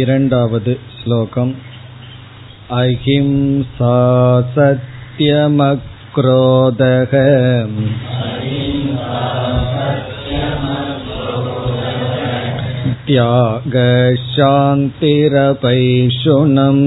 [0.00, 1.50] இரண்டாவது श्लोकम्
[2.76, 3.96] अहिंसा
[4.54, 5.52] सत्यमक्रोधः
[15.44, 16.84] त्यागशान्तिरपैशुनम्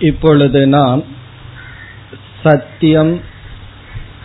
[0.00, 1.04] இப்பொழுது நாம்
[2.42, 3.20] சத்தியம்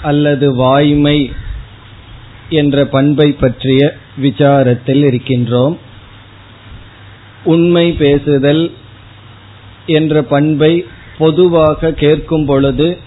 [0.01, 1.33] அல்லது வாய்மை
[2.49, 5.77] என்ற பண்பை பற்றிய விசாரத்தில் இருக்கின்றோம்
[7.43, 8.71] உண்மை பேசுதல்
[9.85, 10.85] என்ற பண்பை
[11.17, 12.97] பொதுவாக கேட்கும் பொழுது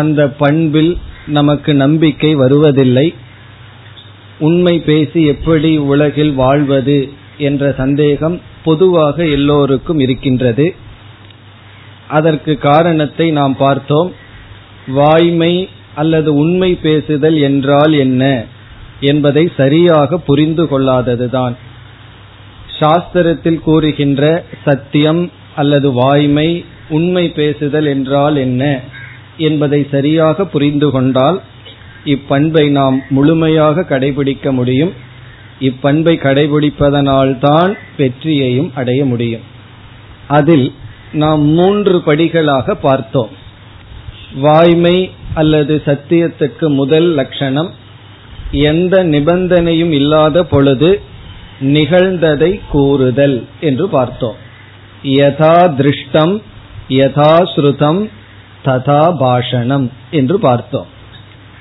[0.00, 0.92] அந்த பண்பில்
[1.26, 3.06] நமக்கு நம்பிக்கை வருவதில்லை.
[4.38, 6.98] உண்மை பேசி எப்படி உலகில் வாழ்வது
[7.38, 10.66] என்ற சந்தேகம் பொதுவாக எல்லோருக்கும் இருக்கின்றது.
[12.08, 14.10] அதற்கு காரணத்தை நாம் பார்த்தோம்.
[14.94, 15.54] வாய்மை
[15.94, 18.22] அல்லது உண்மை பேசுதல் என்றால் என்ன
[19.00, 21.54] என்பதை சரியாக புரிந்து கொள்ளாததுதான்.
[22.78, 24.22] சாஸ்திரத்தில் கூறுகின்ற
[24.64, 25.22] சத்தியம்
[25.56, 26.48] அல்லது வாய்மை
[26.88, 28.62] உண்மை பேசுதல் என்றால் என்ன
[29.36, 31.42] என்பதை சரியாக புரிந்து கொண்டால்
[32.04, 34.92] இப்பண்பை நாம் முழுமையாக கடைபிடிக்க முடியும்.
[35.60, 39.40] இப்பண்பை கடைபிடிப்பதனால்தான் வெற்றியையும் அடைய முடியும்.
[40.28, 40.72] அதில்
[41.12, 43.28] நாம் மூன்று படிகளாக பார்த்தோம்.
[44.34, 47.70] வாய்மை அல்லது சத்தியத்துக்கு முதல் லட்சணம்
[48.50, 51.00] எந்த நிபந்தனையும் இல்லாத பொழுது
[51.60, 54.36] நிகழ்ந்ததை கூறுதல் என்று பார்த்தோம்.
[55.02, 56.40] யதா திருஷ்டம்
[56.88, 58.08] யதா ஸ்ருதம்
[58.64, 60.86] ததா பாஷணம் என்று பார்த்தோம்.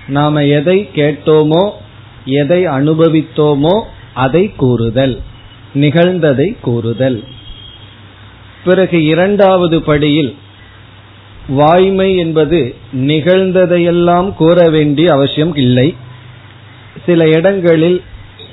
[0.08, 1.64] நாம எதை கேட்டோமோ
[2.26, 3.76] எதை அனுபவித்தோமோ
[4.14, 5.16] அதை கூறுதல்
[5.74, 7.24] நிகழ்ந்ததை கூறுதல்.
[8.64, 10.36] பிறகு இரண்டாவது படியில்
[11.48, 15.96] வாய்மை என்பது நிகழ்ந்ததையெல்லாம் கூற வேண்டிய அவசியம் இல்லை.
[17.06, 18.02] சில இடங்களில்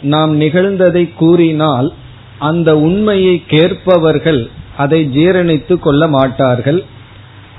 [0.03, 1.93] நாம் நிகழ்ந்ததை கூறினால்
[2.39, 4.43] அந்த உண்மையை கேட்பவர்கள்
[4.77, 6.81] அதை ஜீரணித்து கொள்ள மாட்டார்கள்.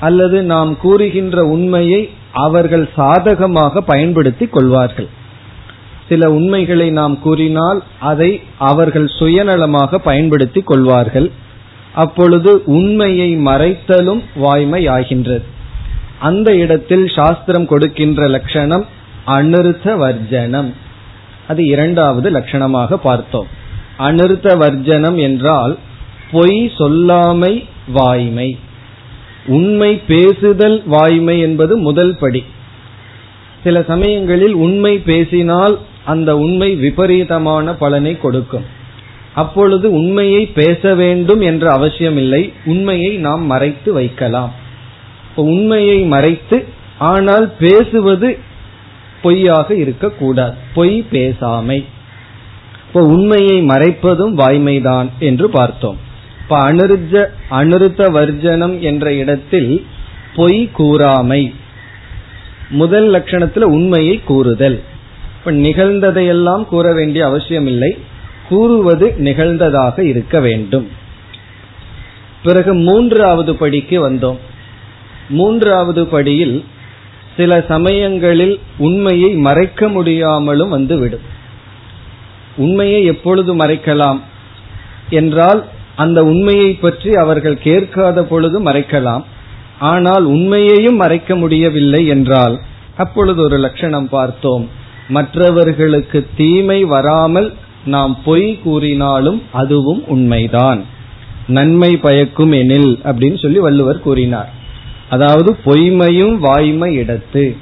[0.02, 2.02] அல்லது நாம் கூறுகின்ற உண்மையை
[2.46, 5.10] அவர்கள் சாதகமாக பயன்படுத்திக் கொள்வார்கள்.
[6.10, 8.32] சில உண்மைகளை நாம் கூறினால் அதை
[8.70, 11.30] அவர்கள் சுயநலமாக பயன்படுத்திக் கொள்வார்கள்.
[11.94, 15.46] அப்பொழுது உண்மையை மறைத்தலும் வாய்மை ஆகின்றது
[16.20, 18.86] அந்த இடத்தில் சாஸ்திரம் கொடுக்கின்ற லட்சணம்
[19.28, 20.70] அனிருத்த வர்ஜனம்
[21.48, 23.48] அது இரண்டாவது லட்சணமாக பார்த்தோம்.
[24.00, 25.74] அனிருத்த வர்ஜனம் என்றால்
[26.32, 27.54] பொய் சொல்லாமை
[27.88, 28.50] வாய்மை.
[29.46, 32.44] உண்மை பேசுதல் வாய்மை என்பது முதல் படி.
[33.64, 38.66] சில சமயங்களில் உண்மை பேசினால் அந்த உண்மை விபரீதமான பலனை கொடுக்கும்.
[39.34, 42.54] அப்பொழுது உண்மையை பேச வேண்டும் என்ற அவசியமில்லை.
[42.66, 44.54] உண்மையை நாம் மறைத்து வைக்கலாம்.
[45.36, 46.66] உண்மையை மறைத்து
[46.98, 48.38] ஆனால் பேசுவது
[49.22, 50.54] பொய்யாக இருக்கக்கூடாது.
[50.74, 51.86] பொய் பேசாமை.
[52.88, 55.98] இப்போ உண்மையை மறைப்பதும் வாய்மைதான் என்று பார்த்தோம்.
[56.52, 59.86] இப்ப அனுருஜ அனுருத்த வர்ஜனம் என்ற இடத்தில்
[60.36, 61.54] பொய் கூறாமை.
[62.70, 64.82] முதல் லட்சணத்துல உண்மையை கூறுதல்.
[65.40, 67.98] இப்ப நிகழ்ந்ததையெல்லாம் கூற வேண்டிய அவசியம் இல்லை
[68.50, 70.88] கூறுவது நிகழ்ந்ததாக இருக்க வேண்டும்.
[72.44, 74.38] பிறகு மூன்றாவது படிக்கு வந்தோம்.
[75.30, 76.66] மூன்றாவது படியில்
[77.38, 81.22] சில சமயங்களில் உண்மையை மறைக்க முடியாமலும் வந்துவிடும்.
[82.56, 84.20] உண்மையை எப்பொழுது மறைக்கலாம்?
[85.10, 85.66] என்றால்
[85.96, 89.24] அந்த உண்மையை பற்றி அவர்கள் கேட்காத பொழுது மறைக்கலாம்.
[89.80, 92.60] ஆனால் உண்மையையும் மறைக்க முடியவில்லை என்றால்
[92.98, 94.70] அப்பொழுது ஒரு லட்சணம் பார்த்தோம்.
[95.08, 97.54] மற்றவர்களுக்கு தீமை வராமல்
[97.86, 100.82] நாம் பொய் கூறினாலும் அதுவும் உண்மைதான்.
[101.48, 104.50] நன்மை பயக்கும் எனில் அப்படின்னு சொல்லி வள்ளுவர் கூறினார்.
[105.10, 107.56] அதாவது பொய்மையும் வாய்மை இடத்து.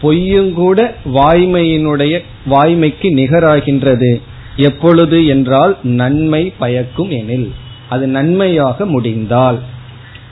[0.00, 4.20] பொய்யும் கூட வாய்மையினுடைய வாய்மைக்கு நிகராகின்றது.
[4.56, 7.50] எப்பொழுது என்றால் நன்மை பயக்கும் எனில்.
[7.90, 9.58] அது நன்மையாக முடிந்தால்.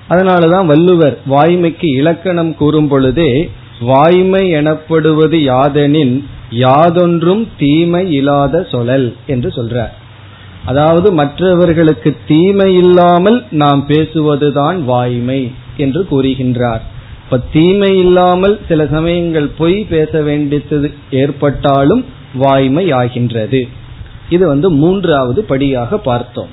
[0.08, 3.31] அதனாலதான் வள்ளுவர் வாய்மைக்கு இலக்கணம் கூறும் பொழுதே
[3.81, 6.14] வாய்மை எனப்படுவது யாதெனின்
[6.50, 9.94] யாதொன்றும் தீமை இல்லாத சொலல் என்று சொல்றார்.
[10.64, 15.40] அதாவது மற்றவர்களுக்கு தீமை இல்லாமல் நாம் பேசுவதுதான் வாய்மை
[15.76, 16.82] என்று கூறுகின்றார்.
[17.25, 20.90] இப்ப தீமை இல்லாமல் சில சமயங்கள் பொய் பேச வேண்டியது
[21.22, 22.02] ஏற்பட்டாலும்
[22.34, 23.61] வாய்மை ஆகின்றது.
[24.28, 26.52] இது வந்து மூன்றாவது படியாக பார்த்தோம்.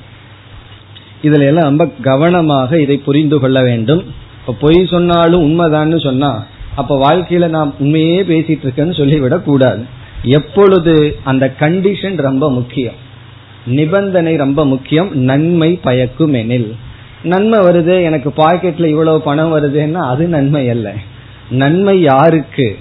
[1.26, 4.04] இதுல எல்லாம் ரொம்ப கவனமாக இதை புரிந்து கொள்ள வேண்டும்.
[4.40, 6.46] இப்ப பொய் சொன்னாலும் உண்மைதான்னு சொன்னா
[6.76, 9.84] அப்ப வாழ்க்கையில நாம் உண்மையே பேசிட்டு இருக்கேன்னு சொல்லிவிடக் கூடாது.
[10.24, 12.94] எப்பொழுது அந்த கண்டிஷன் ரொம்ப முக்கியம்.
[13.66, 15.18] நிபந்தனை ரொம்ப முக்கியம்.
[15.18, 16.76] நன்மை பயக்கும் எனில்.
[17.24, 20.94] நன்மை வருது எனக்கு பாக்கெட்ல இவ்வளவு பணம் வருதுன்னா அது நன்மை அல்ல.
[21.50, 22.78] நன்மை யாருக்கு?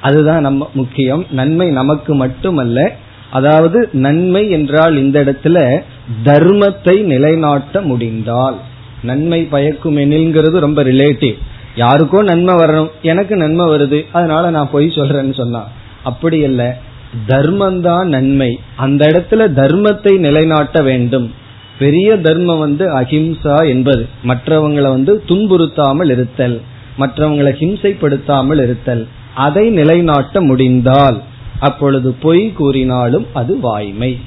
[0.00, 1.26] அதுதான் நம்ம முக்கியம்.
[1.30, 2.96] நன்மை நமக்கு மட்டுமல்ல
[3.30, 5.80] அதாவது நன்மை என்றால் இந்த இடத்துல
[6.24, 8.56] தர்மத்தை நிலைநாட்ட முடிந்தால்.
[9.02, 11.34] நன்மை பயக்கும் எனில்ங்கிறது ரொம்ப ரிலேட்டிவ்
[11.76, 12.90] யாருக்கோ நன்மை வரணும்.
[13.02, 14.06] எனக்கு நன்மை வருது.
[14.12, 15.68] அதனால நான் பொய் சொல்றேன்னு சொன்னா.
[16.02, 16.78] அப்படி இல்ல
[17.26, 18.58] தர்மம் தான் நன்மை.
[18.76, 21.32] அந்த இடத்துல தர்மத்தை நிலைநாட்ட வேண்டும்.
[21.78, 24.08] பெரிய தர்மம் வந்து அஹிம்சா என்பது.
[24.24, 26.60] மற்றவங்களை வந்து துன்புறுத்தாமல் இருத்தல்.
[26.98, 29.06] மற்றவங்களை ஹிம்சைப்படுத்தாமல் இருத்தல்.
[29.34, 31.22] அதை நிலைநாட்ட முடிந்தால்.
[31.60, 34.18] அப்பொழுது பொய் கூறினாலும் அது வாய்மை.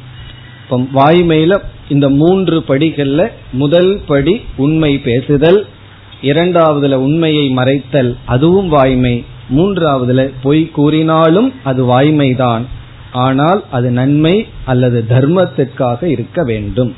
[0.71, 5.65] இப்போ வாய்மையில இந்த மூன்று படிகள்ல முதல் படி உண்மை பேசுதல்
[6.21, 9.25] இரண்டாவதுல உண்மையை மறைத்தல் அதுவும் வாய்மை.
[9.57, 12.61] மூன்றாவதுல பொய் கூறினாலும் அது வாய்மைதான்.
[13.11, 16.95] ஆனால் அது நன்மை அல்லது தர்மத்திற்காக இருக்க வேண்டும்.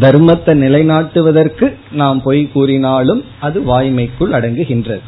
[0.00, 5.00] தர்மத்தை நிலைநாட்டுவதற்கு நாம் பொய் கூறினாலும் அது வாய்மைக்குள் அடங்குகின்றது.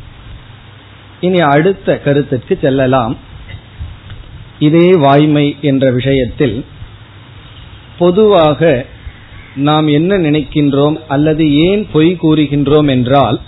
[1.21, 3.17] இனி அடுத்த கருத்திற்கு செல்லலாம்.
[4.59, 6.65] இதே வாய்மை என்ற விஷயத்தில்
[7.99, 8.87] பொதுவாக
[9.55, 13.41] நாம் என்ன நினைக்கின்றோம் அல்லது ஏன் பொய் கூறுகின்றோம் என்றால்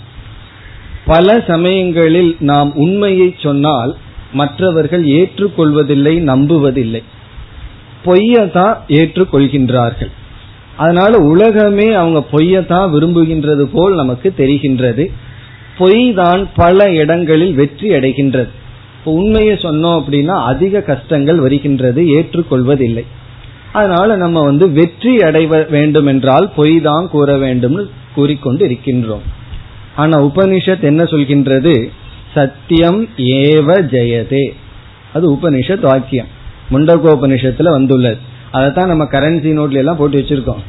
[1.05, 3.95] பல சமயங்களில் நாம் உண்மையை சொன்னால்
[4.33, 7.03] மற்றவர்கள் ஏற்றுக்கொள்வதில்லை நம்புவதில்லை.
[8.05, 10.11] பொய்யதான் ஏற்றுக்கொள்கின்றார்கள்.
[10.77, 15.11] அதனால உலகமே அவங்க பொய்யத்தான் விரும்புகின்றது போல் நமக்கு தெரிகின்றது.
[15.77, 18.47] பொய் தான் பல இடங்களில் வெற்றி அடைகின்றது.
[18.99, 23.05] இப்போ உண்மையை சொன்னோம் அப்படின்னா அதிக கஷ்டங்கள் வருகின்றது ஏற்றுக்கொள்வதில்லை.
[23.73, 29.21] அதனால நம்ம வந்து வெற்றி அடைவ வேண்டும் என்றால் பொய் தான் கூற வேண்டும்னு கூறிக்கொண்டு இருக்கின்றோம்
[29.95, 31.89] ஆனா உபனிஷத் என்ன சொல்கின்றது?
[32.33, 34.49] சத்தியம் ஏவ ஜெயதே.
[35.13, 36.27] அது உபனிஷத் வாக்கியம்.
[36.71, 38.17] முண்டகோபனிஷத்துல வந்துள்ளது.
[38.51, 40.63] அதைத்தான் நம்ம கரன்சி நோட்ல எல்லாம் போட்டு வச்சிருக்கோம்.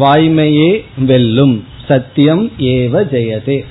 [0.00, 1.64] வாய்மையே வெல்லும்.
[1.88, 3.64] சத்தியம் ஏவ ஜெயதே.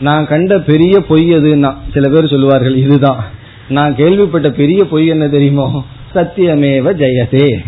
[0.00, 3.24] நான் கண்ட பெரிய பொய் எதுன்னா சில பேர் சொல்லுவார்கள் இதுதான்.
[3.68, 5.84] நான் கேள்விப்பட்ட பெரிய பொய் என்ன தெரியுமோ?
[6.14, 7.58] சத்தியமேவ ஜெயதே.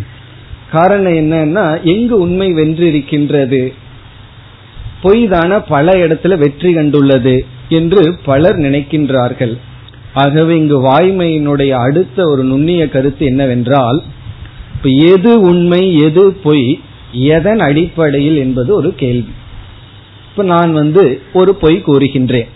[0.73, 3.73] காரணம் என்னன்னா எங்கு உண்மை வென்றிருக்கின்றது?
[5.03, 9.57] பொய் தான பல இடத்துல வெற்றி கண்டுள்ளது என்று பலர் நினைக்கின்றார்கள்.
[10.15, 14.03] ஆகவே இங்கு வாய்மையினுடைய அடுத்த ஒரு நுண்ணிய கருத்து என்னவென்றால்
[14.75, 16.81] இப்ப எது உண்மை எது பொய்
[17.13, 19.33] எதன் அடிப்படையில் என்பது ஒரு கேள்வி.
[20.31, 22.49] இப்ப நான் வந்து ஒரு பொய் கூறுகின்றேன்.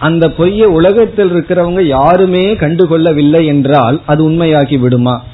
[0.00, 5.24] அந்த பொய்ய உலகத்தில் இருக்கிறவங்க யாருமே கண்டுகொள்ளவில்லை என்றால் அது உண்மையாகி விடுமா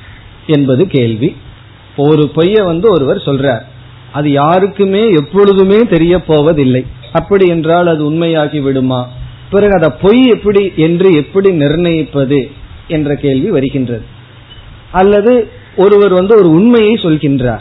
[0.46, 1.36] என்பது கேள்வி.
[1.96, 3.62] ஒரு பொய்ய வந்து ஒருவர் சொல்றார்.
[4.12, 6.86] அது யாருக்குமே எப்பொழுதுமே தெரிய போவதில்லை.
[7.12, 9.08] அப்படி என்றால் அது உண்மையாகி விடுமா?
[9.50, 12.50] பிறகு அதை பொய் எப்படி என்று எப்படி நிர்ணயிப்பது
[12.88, 14.02] என்ற கேள்வி வருகின்றது.
[14.92, 17.60] அல்லது ஒருவர் வந்து ஒரு உண்மையை சொல்கின்றார்.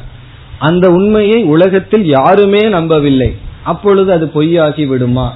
[0.59, 3.35] அந்த உண்மையை உலகத்தில் யாருமே நம்பவில்லை.
[3.63, 5.33] அப்பொழுது அது பொய்யாகி விடுமா?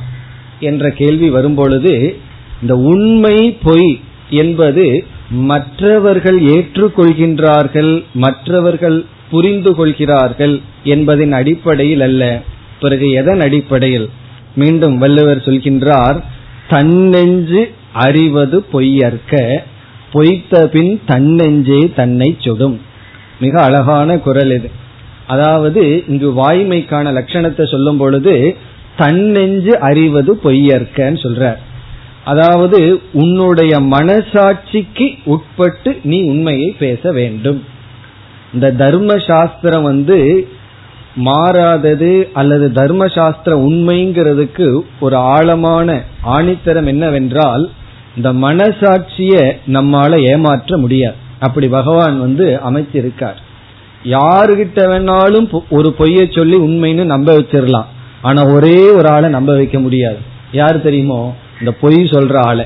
[0.59, 2.15] என்ற கேள்வி வரும்பொழுது
[2.61, 3.99] இந்த உண்மை பொய்
[4.29, 12.41] என்பது மற்றவர்கள் ஏற்றுக்கொள்கின்றார்கள் மற்றவர்கள் புரிந்து கொள்கிறார்கள் என்பதின் அடிப்படையில் அல்ல.
[12.79, 14.09] பிறகு எதன் அடிப்படையில்?
[14.55, 16.23] மீண்டும் வள்ளுவர் சொல்கின்றார்
[16.69, 19.61] தன்னெஞ்சு அறிவது பொய்யற்க
[20.11, 22.81] பொய்த்த பின் தன்னெஞ்சே தன்னை சுடும்.
[23.39, 24.69] மிக அழகான குரல் இது.
[25.27, 28.57] அதாவது இங்கு வாய்மைக்கான லட்சணத்தை சொல்லும் பொழுது
[28.97, 31.55] தன்னெஞ்சு அறிவது பொய்யற்கன்னு சொல்ற
[32.23, 32.79] அதாவது
[33.13, 37.63] உன்னுடைய மனசாட்சிக்கு உட்பட்டு நீ உண்மையை பேச வேண்டும்.
[38.53, 40.47] இந்த தர்ம சாஸ்திரம் வந்து
[41.15, 47.69] மாறாதது அல்லது தர்ம சாஸ்திர உண்மைங்கிறதுக்கு ஒரு ஆழமான ஆணித்தரம் என்னவென்றால்
[48.15, 49.35] இந்த மனசாட்சிய
[49.67, 51.15] நம்மால ஏமாற்ற முடியாது.
[51.39, 53.39] அப்படி பகவான் வந்து அமைச்சிருக்கார்.
[54.03, 60.17] யாருகிட்ட வேணாலும் ஒரு பொய்ய சொல்லி உண்மைன்னு நம்ப வச்சிடலாம் ஆனா ஒரே ஒரு ஆளை நம்ப வைக்க முடியாது.
[60.51, 61.35] யார் தெரியுமோ?
[61.59, 62.65] இந்த பொய் சொல்ற ஆளை.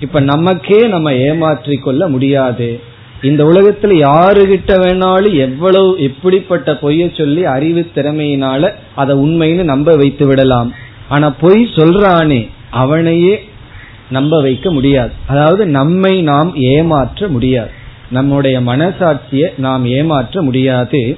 [0.00, 2.80] இப்ப நமக்கே நம்ம ஏமாற்றி கொள்ள முடியாது.
[3.22, 10.74] இந்த உலகத்துல யாருகிட்ட வேணாலும் எவ்வளவு எப்படிப்பட்ட பொய்ய சொல்லி அறிவு திறமையினால அதை உண்மைன்னு நம்ப வைத்து விடலாம்.
[11.08, 13.48] ஆனா பொய் சொல்றானே அவனையே
[14.10, 15.12] நம்ப வைக்க முடியாது.
[15.26, 17.70] அதாவது நம்மை நாம் ஏமாற்ற முடியாது.
[18.10, 21.16] நம்முடைய மனசாட்சியை நாம் ஏமாற்ற முடியாது.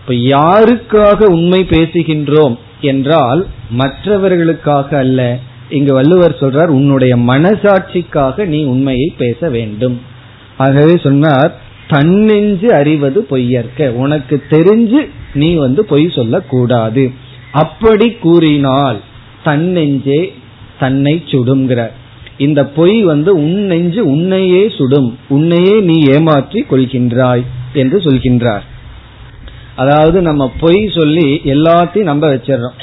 [0.00, 2.58] இப்ப யாருக்காக உண்மை பேசுகின்றோம்?
[2.80, 5.38] என்றால் மற்றவர்களுக்காக அல்ல.
[5.68, 10.00] இங்கு வள்ளுவர் சொல்றார் உன்னுடைய மனசாட்சிக்காக நீ உண்மையை பேச வேண்டும்.
[10.56, 11.54] ஆகவே சொன்னார்
[11.88, 15.00] தன்னெஞ்சு அறிவது பொய்யற்க உனக்கு தெரிஞ்சு
[15.34, 17.10] நீ வந்து பொய் சொல்லக்கூடாது.
[17.52, 18.98] அப்படி கூறினால்
[19.44, 20.32] தன்னெஞ்சே
[20.78, 21.80] தன்னை சுடுங்கிற
[22.36, 28.64] இந்த பொய் வந்து உன் நெஞ்சு உன்னையே சுடும் உன்னையே நீ ஏமாற்றி கொள்கின்றாய் என்று சொல்கின்றார்.
[29.76, 32.80] அதாவது நம்ம பொய் சொல்லி எல்லாத்தையும் நம்ப வச்சிடறோம்.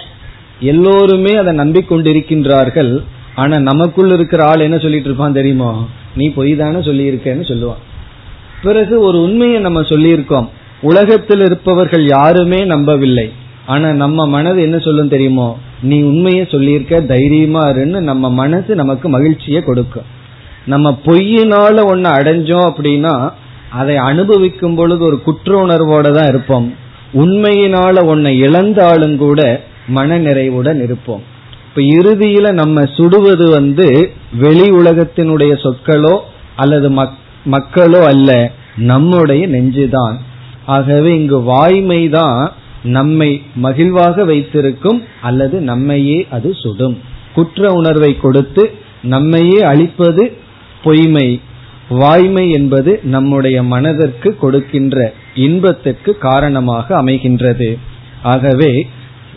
[0.60, 3.04] எல்லோருமே அதை நம்பிக்கொண்டிருக்கின்றார்கள்.
[3.36, 5.88] ஆனா நமக்குள்ள இருக்கிற ஆள் என்ன சொல்லிட்டு இருப்பான் தெரியுமோ?
[6.16, 7.82] நீ பொய் தானே சொல்லியிருக்கேன்னு சொல்லுவான்.
[8.64, 10.50] பிறகு ஒரு உண்மையை நம்ம சொல்லியிருக்கோம்.
[10.82, 13.32] உலகத்தில் இருப்பவர்கள் யாருமே நம்பவில்லை.
[13.66, 15.58] ஆனா நம்ம மனது என்ன சொல்லும் தெரியுமோ?
[15.82, 20.16] நீ உண்மையை சொல்லியிருக்க தைரியமா இருன்னு நம்ம மனசு நமக்கு மகிழ்ச்சியை கொடுக்கும்.
[20.66, 23.34] நம்ம பொய்யினால ஒன்னு அடைஞ்சோம் அப்படின்னா
[23.70, 26.76] அதை அனுபவிக்கும் பொழுது ஒரு குற்ற உணர்வோட தான் இருப்போம்.
[27.14, 31.24] உண்மையினால ஒன்னை இழந்தாலும் கூட மன நிறைவுடன் இருப்போம்.
[31.68, 36.18] இப்ப இறுதியில நம்ம சுடுவது வந்து வெளி உலகத்தினுடைய சொற்களோ
[36.56, 36.90] அல்லது
[37.46, 40.16] மக்களோ அல்ல நம்முடைய நெஞ்சுதான்.
[40.66, 42.52] ஆகவே இங்கு வாய்மை தான்
[42.84, 46.98] நம்மை மகிழ்வாக வைத்திருக்கும் அல்லது நம்மையே அது சுடும்.
[47.34, 48.72] குற்ற உணர்வை கொடுத்து
[49.02, 50.38] நம்மையே அழிப்பது
[50.84, 51.40] பொய்மை.
[51.90, 57.78] வாய்மை என்பது நம்முடைய மனதிற்கு கொடுக்கின்ற இன்பத்திற்கு காரணமாக அமைகின்றது.
[58.24, 58.88] ஆகவே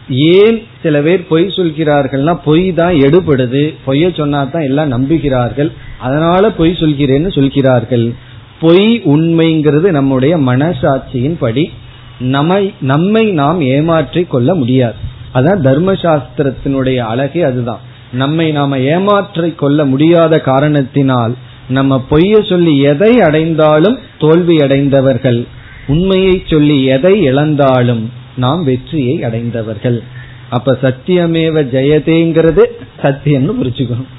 [0.08, 3.74] ஏன் சில பேர் பொய் சொல்கிறார்கள்னா பொய் தான் எடுபடுது.
[3.86, 5.72] பொய்ய சொன்னா தான் எல்லாம் நம்புகிறார்கள்.
[5.98, 8.14] அதனால பொய் சொல்கிறேன்னு சொல்கிறார்கள்.
[8.60, 11.70] பொய் உண்மைங்கிறது நம்முடைய மனசாட்சியின் படி
[12.18, 14.94] நம்மை நம்மை நாம் ஏமாற்றி கொள்ள முடியாது.
[15.34, 17.78] அதான் தர்மசாஸ்திரத்தினுடைய அழகே அதுதான்.
[18.12, 21.34] நம்மை நாம ஏமாற்றிக் கொள்ள முடியாத காரணத்தினால்
[21.70, 25.46] நம்ம பொய்ய சொல்லி எதை அடைந்தாலும் தோல்வி அடைந்தவர்கள்
[25.86, 30.02] உண்மையை சொல்லி எதை இழந்தாலும் நாம் வெற்றியை அடைந்தவர்கள்.
[30.50, 32.64] அப்ப சத்தியமேவ ஜெயதேங்கிறது
[33.02, 34.10] சத்தியம்னு புரிச்சுக்கணும்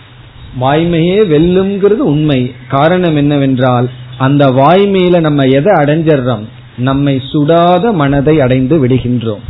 [0.62, 2.52] வாய்மையே வெல்லுங்கிறது உண்மை.
[2.68, 6.46] காரணம் என்னவென்றால் அந்த வாய்மையில நம்ம எதை அடைஞ்சிடறோம்?
[6.78, 9.44] நம்மை சுடாத மனதை அடைந்து விடுகின்றோம்.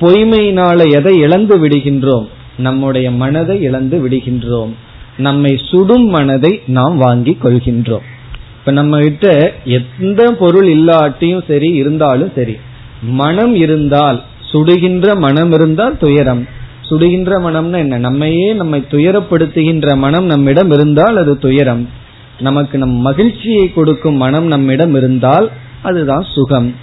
[0.00, 2.26] பொய்மையினால எதை இழந்து விடுகின்றோம்?
[2.58, 4.72] நம்முடைய மனதை இழந்து விடுகின்றோம்.
[5.18, 8.06] நம்மை சுடும் மனதை நாம் வாங்கி கொள்கின்றோம்.
[8.58, 9.54] இப்ப நம்ம கிட்ட
[10.00, 12.56] எந்த பொருள் இல்லாட்டியும் சரி இருந்தாலும் சரி
[13.02, 16.46] மனம் இருந்தால் சுடுகின்ற மனம் இருந்தால் துயரம்.
[16.90, 17.98] சுடுகின்ற மனம்னா என்ன?
[17.98, 21.88] நம்மையே நம்மை துயரப்படுத்துகின்ற மனம் நம்மிடம் இருந்தால் அது துயரம்.
[22.40, 25.50] நமக்கு நம் மகிழ்ச்சியை கொடுக்கும் மனம் நம்மிடம் இருந்தால்
[25.82, 26.74] அதுதான் சுகம்.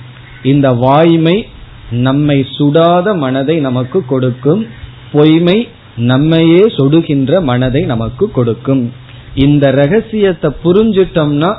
[0.44, 1.48] இந்த வாய்மை
[1.92, 4.68] நம்மை சுடாத மனதை நமக்கு கொடுக்கும்
[5.12, 8.94] பொய்மை நம்மையே சொடுகின்ற மனதை நமக்கு கொடுக்கும்.
[9.36, 11.56] இந்த ரகசியத்தை புரிஞ்சிட்டோம்னா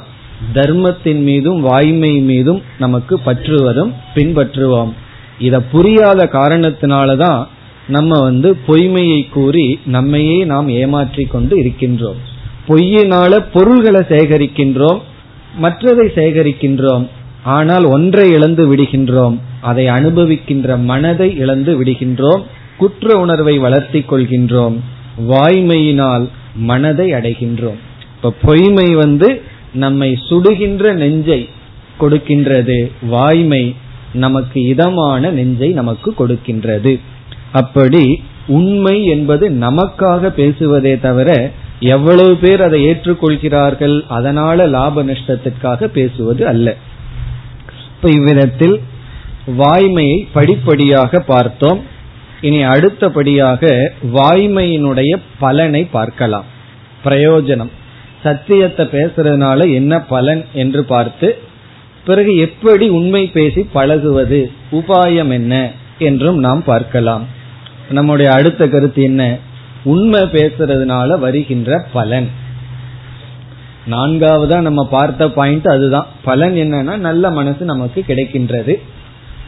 [0.52, 4.92] தர்மத்தின் மீதும் வாய்மை மீதும் நமக்கு பற்று வரும் பின்பற்றுவோம்.
[5.38, 7.46] இத புரியாத காரணத்தினாலதான்
[7.88, 12.20] நம்ம வந்து பொய்மையை கூறி நம்மையே நாம் ஏமாற்றி கொண்டு இருக்கின்றோம்.
[12.68, 15.00] பொய்யினால பொருள்களை சேகரிக்கின்றோம்
[15.62, 17.08] மற்றதை சேகரிக்கின்றோம்.
[17.42, 19.38] ஆனால் ஒன்றை இழந்து விடுகின்றோம்.
[19.60, 22.42] அதை அனுபவிக்கின்ற மனதை இழந்து விடுகின்றோம்.
[22.76, 24.76] குற்ற உணர்வை வளர்த்தி கொள்கின்றோம்.
[25.28, 27.78] வாய்மையினால் மனதை அடைகின்றோம்.
[28.16, 31.48] இப்ப பொய்மை வந்து நம்மை சுடுகின்ற நெஞ்சை
[32.00, 32.90] கொடுக்கின்றது.
[33.02, 33.74] வாய்மை
[34.12, 37.00] நமக்கு இதமான நெஞ்சை நமக்கு கொடுக்கின்றது.
[37.52, 41.50] அப்படி உண்மை என்பது நமக்காக பேசுவதே தவிர
[41.80, 46.76] எவ்வளவு பேர் அதை ஏற்றுக்கொள்கிறார்கள் அதனால லாப நஷ்டத்திற்காக பேசுவது அல்ல.
[47.96, 48.80] இப்ப இவ்விதத்தில்
[49.58, 51.92] வாய்மையை படிப்படியாக பார்த்தோம்.
[52.46, 53.62] இனி அடுத்தபடியாக
[54.16, 56.46] வாய்மையினுடைய பலனை பார்க்கலாம்.
[57.04, 57.72] பிரயோஜனம்.
[58.22, 61.28] சத்தியத்தை பேசுறதுனால என்ன பலன் என்று பார்த்து
[62.06, 64.40] பிறகு எப்படி உண்மை பேசி பழகுவது
[64.72, 65.54] உபாயம் என்ன
[65.98, 67.24] என்றும் நாம் பார்க்கலாம்.
[67.90, 69.22] நம்முடைய அடுத்த கருத்து என்ன?
[69.84, 72.28] உண்மை பேசுறதுனால வருகின்ற பலன்.
[73.90, 76.10] நான்காவதா நம்ம பார்த்த பாயிண்ட் அதுதான்.
[76.24, 78.74] பலன் என்னன்னா நல்ல மனசு நமக்கு கிடைக்கின்றது.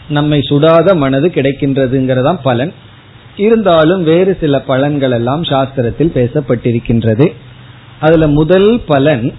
[0.08, 2.72] நம்மை சுடாத மனது கிடைக்கின்றதுங்கிறதான் பலன்.
[3.36, 7.32] இருந்தாலும் வேறு சில பலன்கள் எல்லாம் சாஸ்திரத்தில் பேசப்பட்டிருக்கின்றது.
[8.00, 9.34] அதுல முதல் பலன்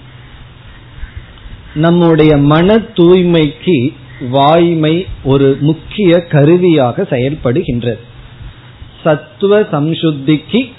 [1.73, 3.93] நம்முடைய மன தூய்மைக்கு
[4.29, 7.99] வாய்மை ஒரு முக்கிய கருவியாக செயல்படுகின்றது.
[9.03, 10.71] சத்துவ சம்சுத்திக்கு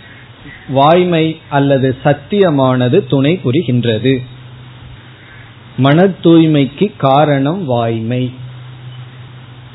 [0.69, 4.23] வாய்மை அல்லது சத்தியமானது துணை புரிகின்றது.
[5.77, 8.33] மன தூய்மைக்கு காரணம் வாய்மை.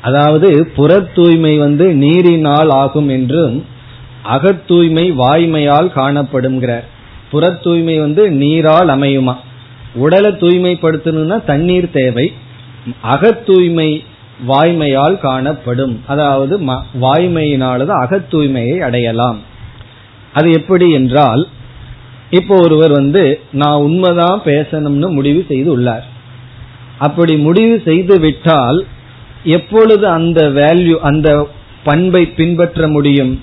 [0.04, 3.56] அதாவது புற தூய்மை வந்து நீரினால் ஆகும் என்றும்
[4.34, 6.86] அகத்தூய்மை வாய்மையால் காணப்படுங்கிறார்
[7.30, 9.34] புற தூய்மை வந்து நீரால் அமையுமா?
[9.94, 12.26] உடலை தூய்மைப்படுத்தணும்னா தண்ணீர் தேவை.
[13.14, 13.90] அகத்தூய்மை
[14.48, 15.94] வாய்மையால் காணப்படும்.
[16.06, 16.54] அதாவது
[17.04, 19.38] வாய்மையினாலதான் அகத்தூய்மையை அடையலாம்.
[20.32, 21.42] அது எப்படி என்றால்
[22.30, 23.22] இப்போ ஒருவர் வந்து
[23.62, 26.06] நான் உண்மைதான் பேசணும்னு முடிவு செய்து உள்ளார்.
[26.98, 28.78] அப்படி முடிவு செய்து விட்டால்
[29.44, 31.48] எப்பொழுது அந்த வேல்யூ அந்த
[31.84, 33.40] பண்பை பின்பற்ற முடியும்?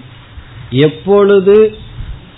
[0.69, 1.75] எப்பொழுது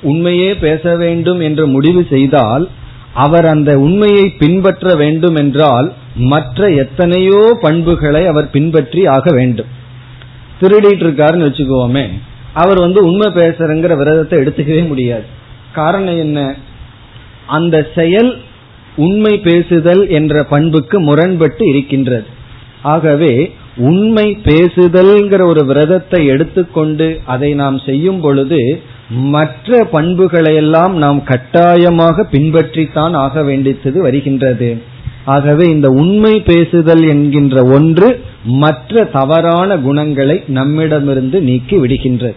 [0.01, 2.69] உண்மையே பேச வேண்டும் என்று முடிவு செய்தால்
[3.13, 9.65] அவர் அந்த உண்மையை பின்பற்ற வேண்டும் என்றால் மற்ற எத்தனையோ பண்புகளை அவர் பின்பற்றி ஆக வேண்டும்.
[10.61, 12.09] திருடிட்டு இருக்காருன்னு வச்சுக்கோமே.
[12.53, 15.23] அவர் வந்து உண்மை பேசுறங்கிற விரதத்தை எடுத்துக்கவே முடியாது.
[15.71, 16.55] காரணம் என்ன?
[17.47, 18.41] அந்த செயல்
[18.95, 22.41] உண்மை பேசுதல் என்ற பண்புக்கு முரண்பட்டு இருக்கின்றது.
[22.83, 33.13] ஆகவே உண்மை பேசுதல்ங்கிற ஒரு விரதத்தை எடுத்துக்கொண்டு அதை நாம் செய்யும் பொழுது மற்ற பண்புகளையெல்லாம் நாம் கட்டாயமாக பின்பற்றித்தான்
[33.13, 34.81] ஆக வேண்டியது வருகின்றது.
[35.25, 42.35] ஆகவே இந்த உண்மை பேசுதல் என்கின்ற ஒன்று மற்ற தவறான குணங்களை நம்மிடமிருந்து நீக்கி விடுகின்றது.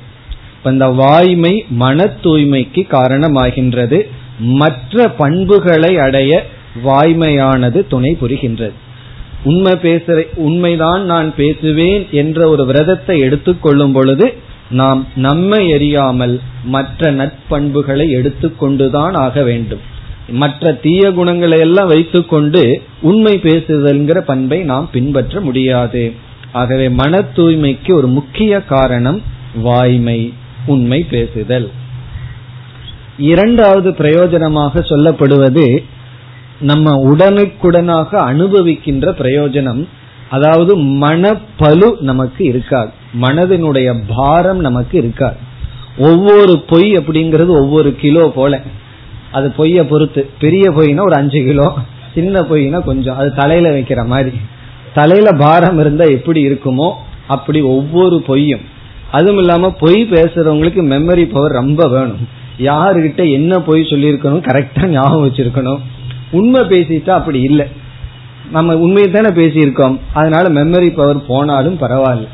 [0.65, 4.00] இந்த வாய்மை மன தூய்மைக்கு காரணமாகின்றது.
[4.38, 6.47] மற்ற பண்புகளை அடைய
[6.85, 8.73] வாய்மையானது துணை புரிகின்றது.
[9.49, 14.26] உண்மை பேசுற உண்மைதான் நான் பேசுவேன் என்ற ஒரு விரதத்தை எடுத்துக்கொள்ளும் பொழுது
[14.71, 16.35] நாம் நம்மை எரியாமல்
[16.65, 19.83] மற்ற நட்பண்புகளை எடுத்துக்கொண்டுதான் ஆக வேண்டும்.
[20.29, 22.62] மற்ற தீய குணங்களை எல்லாம் வைத்துக்கொண்டு
[23.00, 26.05] உண்மை பேசுதல்ங்கிற பண்பை நாம் பின்பற்ற முடியாது.
[26.53, 29.21] ஆகவே மன தூய்மைக்கு ஒரு முக்கிய காரணம்
[29.67, 30.21] வாய்மை
[30.67, 31.69] உண்மை பேசுதல்.
[33.19, 35.67] இரண்டாவது பிரயோஜனமாக சொல்லப்படுவது
[36.61, 39.85] நம்ம உடனுக்குடனாக அனுபவிக்கின்ற பிரயோஜனம்
[40.31, 42.91] அதாவது மனப்பலு நமக்கு இருக்காது.
[43.21, 45.37] மனதினுடைய பாரம் நமக்கு இருக்காது.
[45.99, 48.63] ஒவ்வொரு பொய் அப்படிங்கிறது ஒவ்வொரு கிலோ போல.
[49.33, 50.31] அது பொய்ய பொறுத்து.
[50.41, 51.75] பெரிய பொய்னா ஒரு அஞ்சு கிலோ
[52.15, 53.17] சின்ன பொய்னா கொஞ்சம்.
[53.17, 54.37] அது தலையில வைக்கிற மாதிரி.
[54.95, 56.93] தலையில பாரம் இருந்தா எப்படி இருக்குமோ
[57.27, 58.61] அப்படி ஒவ்வொரு பொய்யும்.
[59.11, 62.29] அதுவும் இல்லாம பொய் பேசுறவங்களுக்கு மெமரி பவர் ரொம்ப வேணும்.
[62.59, 65.81] யாருகிட்ட என்ன பொய் சொல்லியிருக்கணும் கரெக்டா ஞாபகம் வச்சிருக்கணும்.
[66.30, 67.66] உண்மை பேசிட்டா அப்படி இல்லை.
[68.50, 70.00] நம்ம உண்மையை தானே பேசியிருக்கோம்.
[70.14, 72.28] அதனால மெமரி பவர் போனாலும் பரவாயில்ல.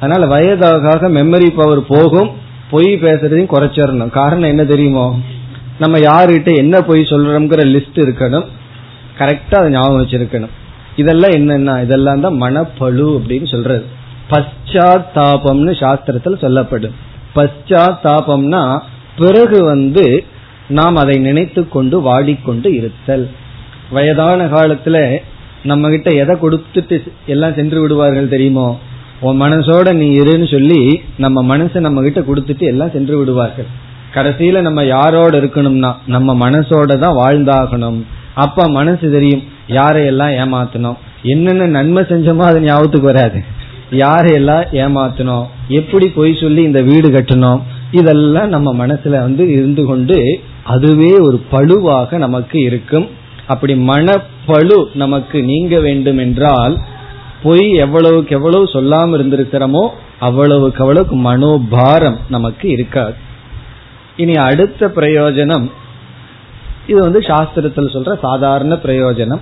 [0.00, 2.30] அதனால வயதாக மெமரி பவர் போகும்.
[2.70, 4.10] பொய் பேசுறதையும் குறைச்சிடணும்.
[4.10, 5.18] காரணம் என்ன தெரியுமோ?
[5.78, 8.46] நம்ம யாருகிட்ட என்ன பொய் சொல்றோம்ங்கிற லிஸ்ட் இருக்கணும்.
[9.18, 10.48] கரெக்டா அதை ஞாபகம் வச்சிருக்கணும்.
[10.96, 13.84] இதெல்லாம் என்னென்ன இதெல்லாம் தான் மனப்பழு அப்படின்னு சொல்றது.
[14.30, 16.94] பశ్చాத்தாபம்னு சாஸ்திரத்தில் சொல்லப்படும்.
[17.34, 18.80] பశ్చాத்தாபம்னா
[19.18, 20.24] பிறகு வந்து
[20.70, 23.28] நாம் அதை நினைத்து கொண்டு வாடிக்கொண்டு இருத்தல்.
[23.90, 24.96] வயதான காலத்துல
[25.62, 28.78] நம்ம கிட்ட எதை கொடுத்துட்டு எல்லாம் சென்று விடுவார்கள் தெரியுமோ?
[29.20, 33.66] உன் மனசோட நீ இருன்னு சொல்லி நம்ம மனசை நம்ம கிட்ட கொடுத்துட்டு எல்லாம் சென்று விடுவார்கள்.
[34.14, 37.98] கடைசியில நம்ம யாரோட இருக்கணும்னா நம்ம மனசோட தான் வாழ்ந்தாகணும்.
[38.34, 40.98] அப்ப மனசு தெரியும் யாரையெல்லாம் ஏமாத்தணும்.
[41.22, 43.40] என்னென்ன நன்மை செஞ்சோமோ அது ஞாபகத்துக்கு வராது.
[43.90, 45.44] யாரையெல்லாம் ஏமாத்தணும்?
[45.68, 47.60] எப்படி பொய் சொல்லி இந்த வீடு கட்டணும்?
[47.90, 50.16] இதெல்லாம் நம்ம மனசுல வந்து இருந்து கொண்டு
[50.64, 53.08] அதுவே ஒரு பழுவாக நமக்கு இருக்கும்.
[53.46, 56.78] அப்படி மனப்பழு நமக்கு நீங்க வேண்டும் என்றால்
[57.42, 59.88] பொய் எவ்வளவுக்கு எவ்வளவு சொல்லாம இருந்திருக்கிறோமோ
[60.20, 63.14] அவ்வளவுக்கு அவ்வளவுக்கு மனோபாரம் நமக்கு இருக்காது.
[64.16, 65.70] இனி அடுத்த பிரயோஜனம்
[66.86, 69.40] இது வந்து சாஸ்திரத்தில் சொல்ற சாதாரண பிரயோஜனம்.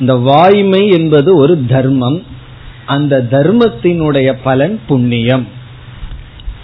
[0.00, 2.22] இந்த வாய்மை என்பது ஒரு தர்மம்
[2.86, 5.46] அந்த தர்மத்தினுடைய பலன் புண்ணியம்.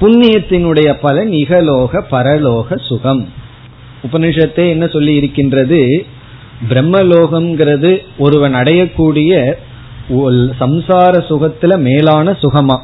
[0.00, 3.28] புண்ணியத்தினுடைய பலன் இகலோக பரலோக சுகம்.
[4.06, 5.80] உபனிஷத்தே என்ன சொல்லி இருக்கின்றது?
[6.70, 9.32] பிரம்மலோகம்ங்கிறது ஒருவன் அடையக்கூடிய
[10.60, 12.76] சம்சார சுகத்துல மேலான சுகமா.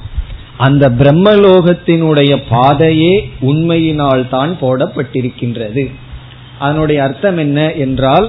[0.67, 3.15] அந்த பிரம்மலோகத்தினுடைய பாதையே
[3.51, 5.85] உண்மையினால் தான் போடப்பட்டிருக்கின்றது.
[6.59, 8.27] அதனுடைய அர்த்தம் என்ன என்றால்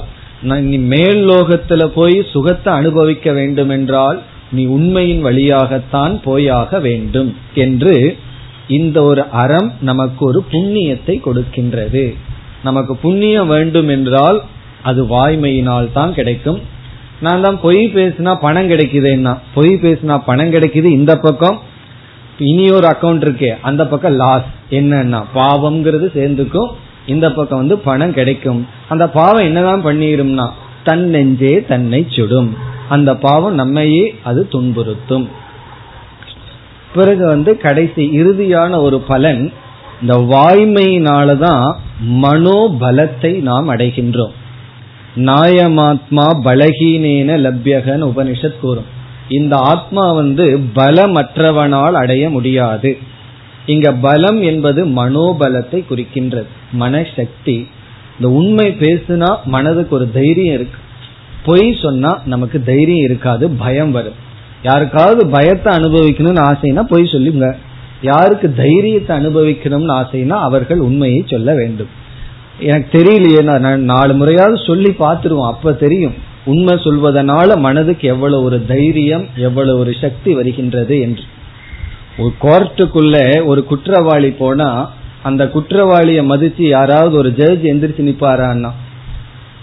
[0.69, 4.17] நீ மேல் லோகத்துல போய் சுகத்தை அனுபவிக்க வேண்டும் என்றால்
[4.51, 7.31] நீ உண்மையின் வழியாகத்தான் போயாக வேண்டும்
[7.63, 7.95] என்று
[8.77, 12.05] இந்த ஒரு அறம் நமக்கு ஒரு புண்ணியத்தை கொடுக்கின்றது.
[12.63, 14.41] நமக்கு புண்ணியம் வேண்டும் என்றால்
[14.83, 16.59] அது வாய்மையினால் தான் கிடைக்கும்.
[17.19, 21.59] நான் தான் பொய் பேசினா பணம் கிடைக்குதுன்னா பொய் பேசினா பணம் கிடைக்குது இந்த பக்கம்.
[22.37, 26.69] இனி ஒரு அக்கௌண்ட் இருக்கே அந்த பக்கம் லாஸ் என்னன்னா பாவம்ங்கிறது சேர்ந்துக்கும்.
[27.05, 28.67] இந்த பக்கம் வந்து பணம் கிடைக்கும்.
[28.89, 30.47] அந்த பாவம் என்னதான் பண்ணிடும்னா
[30.83, 32.55] தன் நெஞ்சே தன்னை சுடும்.
[32.89, 35.27] அந்த பாவம் நம்மையே அது துன்புறுத்தும்.
[36.95, 39.51] பிறகு வந்து கடைசி இறுதியான ஒரு பலன்
[40.01, 41.75] இந்த வாய்மையினாலதான்
[42.07, 44.31] மனோபலத்தை நாம் அடைகின்றோம்.
[45.15, 48.85] நாயமாத்மா பலகீனேன லப்யகன் உபனிஷத் கூறும்.
[49.29, 52.97] இந்த ஆத்மா வந்து பலமற்றவனால் அடைய முடியாது.
[53.65, 56.45] இங்க பலம் என்பது மனோபலத்தை குறிக்கின்றது.
[56.79, 57.67] மனசக்தி.
[58.19, 60.79] இந்த உண்மை பேசுனா மனதுக்கு ஒரு தைரியம் இருக்கு.
[61.45, 64.25] பொய் சொன்னா நமக்கு தைரியம் இருக்காது பயம் வரும்.
[64.63, 67.55] யாருக்காவது பயத்தை அனுபவிக்கணும்னு ஆசைன்னா பொய் சொல்லுங்க.
[68.01, 71.91] யாருக்கு தைரியத்தை அனுபவிக்கணும்னு ஆசைனா அவர்கள் உண்மையை சொல்ல வேண்டும்.
[72.59, 76.15] எனக்கு தெரியலையே நான் நாலு முறையாவது சொல்லி பார்த்துருவோம் அப்ப தெரியும்.
[76.45, 81.23] உண்மை சொல்வதனால மனதுக்கு எவ்வளவு ஒரு தைரியம் எவ்வளவு ஒரு சக்தி வருகின்றது என்று.
[82.17, 84.91] ஒரு கோர்ட்டுக்குள்ள ஒரு குற்றவாளி போனா
[85.23, 88.71] அந்த குற்றவாளிய மதிச்சு யாராவது ஒரு ஜட்ஜ் எந்திரிச்சு நிப்பாரான்னா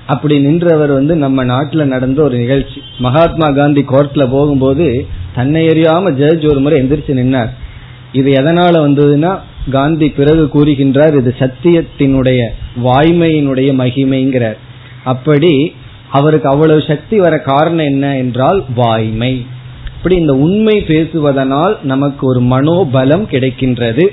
[0.07, 2.81] அப்படி நின்றவர் வந்து நம்ம நாட்டில் நடந்த ஒரு நிகழ்ச்சி.
[2.99, 7.53] மகாத்மா காந்தி கோர்ட்ல போகும்போது தன்னை எறியாம ஜட்ஜ் ஒரு முறை எந்திரிச்சு நின்னார்.
[8.18, 9.33] இது எதனால வந்ததுன்னா
[9.70, 12.40] காந்தி பிறகு கூறுகின்றார் இது சத்தியத்தினுடைய
[12.87, 14.59] வாய்மையினுடைய மகிமைங்கிறார்.
[15.12, 15.53] அப்படி
[16.11, 19.33] அவருக்கு அவ்வளவு சக்தி வர காரணம் என்ன என்றால் வாய்மை.
[19.96, 24.05] இப்படி இந்த உண்மை பேசுவதனால் நமக்கு ஒரு மனோபலம் கிடைக்கின்றது.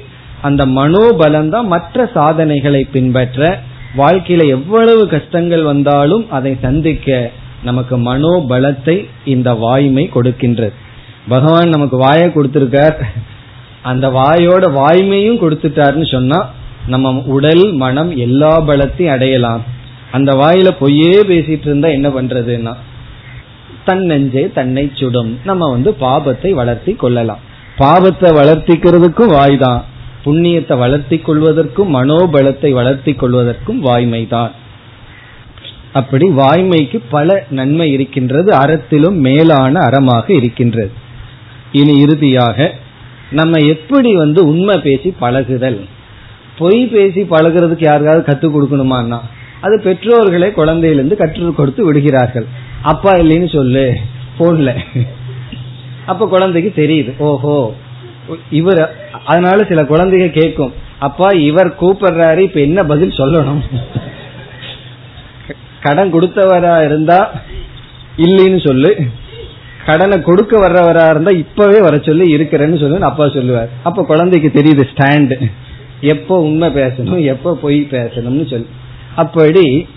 [0.41, 3.49] அந்த மனோபலம் தான் மற்ற சாதனைகளை பின்பற்ற
[3.97, 7.31] வாழ்க்கையில எவ்வளவு கஷ்டங்கள் வந்தாலும் அதை சந்திக்க
[7.63, 8.95] நமக்கு மனோபலத்தை
[9.33, 10.75] இந்த வாய்மை கொடுக்கின்றது.
[11.27, 12.97] பகவான் நமக்கு வாயை கொடுத்திருக்கார்.
[13.89, 16.39] அந்த வாயோட வாய்மையும் கொடுத்துட்டாருன்னு சொன்னா
[16.93, 19.61] நம்ம உடல் மனம் எல்லா பலத்தையும் அடையலாம்.
[20.17, 22.73] அந்த வாயில பொய்யே பேசிட்டு இருந்தா என்ன பண்றதுன்னா
[23.87, 25.31] தன் நெஞ்சே தன்னை சுடும்.
[25.49, 27.41] நம்ம வந்து பாபத்தை வளர்த்தி கொள்ளலாம்.
[27.81, 29.81] பாபத்தை வளர்த்திக்கிறதுக்கும் வாய் தான்
[30.25, 34.51] புண்ணியத்தை வளர்த்தி கொள்வதற்கும் மனோபலத்தை வளர்த்தி கொள்வதற்கும் வாய்மை தான்
[35.99, 40.91] அப்படி வாய்மைக்கு பல நன்மை இருக்கின்றது அறத்திலும் மேலான அறமாக இருக்கின்றது.
[41.79, 42.57] இனி இறுதியாக
[43.31, 45.79] நம்ம எப்படி வந்து உண்மை பேசி பழகுதல்?
[46.57, 49.19] பொய் பேசி பழகிறதுக்கு யாருக்காவது கற்றுக் கொடுக்கணுமான்னா
[49.61, 52.47] அது பெற்றோர்களே குழந்தையிலிருந்து கற்றுக் கொடுத்து விடுகிறார்கள்.
[52.81, 53.85] அப்பா இல்லைன்னு சொல்லு
[54.39, 54.69] போன்ல
[56.05, 57.55] அப்ப குழந்தைக்கு தெரியுது ஓஹோ.
[58.49, 58.81] இவர்
[59.25, 63.61] அதனால சில குழந்தைங்க கேட்கும் அப்பா இவர் கூப்பிடுறாரு இப்ப என்ன பதில் சொல்லணும்?
[65.81, 67.19] கடன் கொடுத்தவரா இருந்தா
[68.17, 68.91] இல்லைன்னு சொல்லு.
[69.85, 73.69] கடனை கொடுக்க வர்றவரா இருந்தா இப்பவே வர சொல்லி இருக்கிறேன்னு சொல்லி அப்பா சொல்லுவார்.
[73.83, 75.49] அப்ப குழந்தைக்கு தெரியுது ஸ்டாண்டு
[76.01, 78.67] எப்போ உண்மை பேசணும் எப்போ பொய் பேசணும்னு சொல்லி.
[79.15, 79.87] அப்படி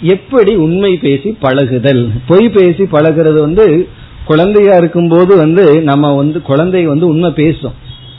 [0.00, 2.10] எப்படி உண்மை பேசி பழகுதல்?
[2.26, 3.88] பொய் பேசி பழகிறது வந்து
[4.24, 7.74] குழந்தையா இருக்கும்போது வந்து நம்ம வந்து குழந்தை வந்து உண்மை பேசும்.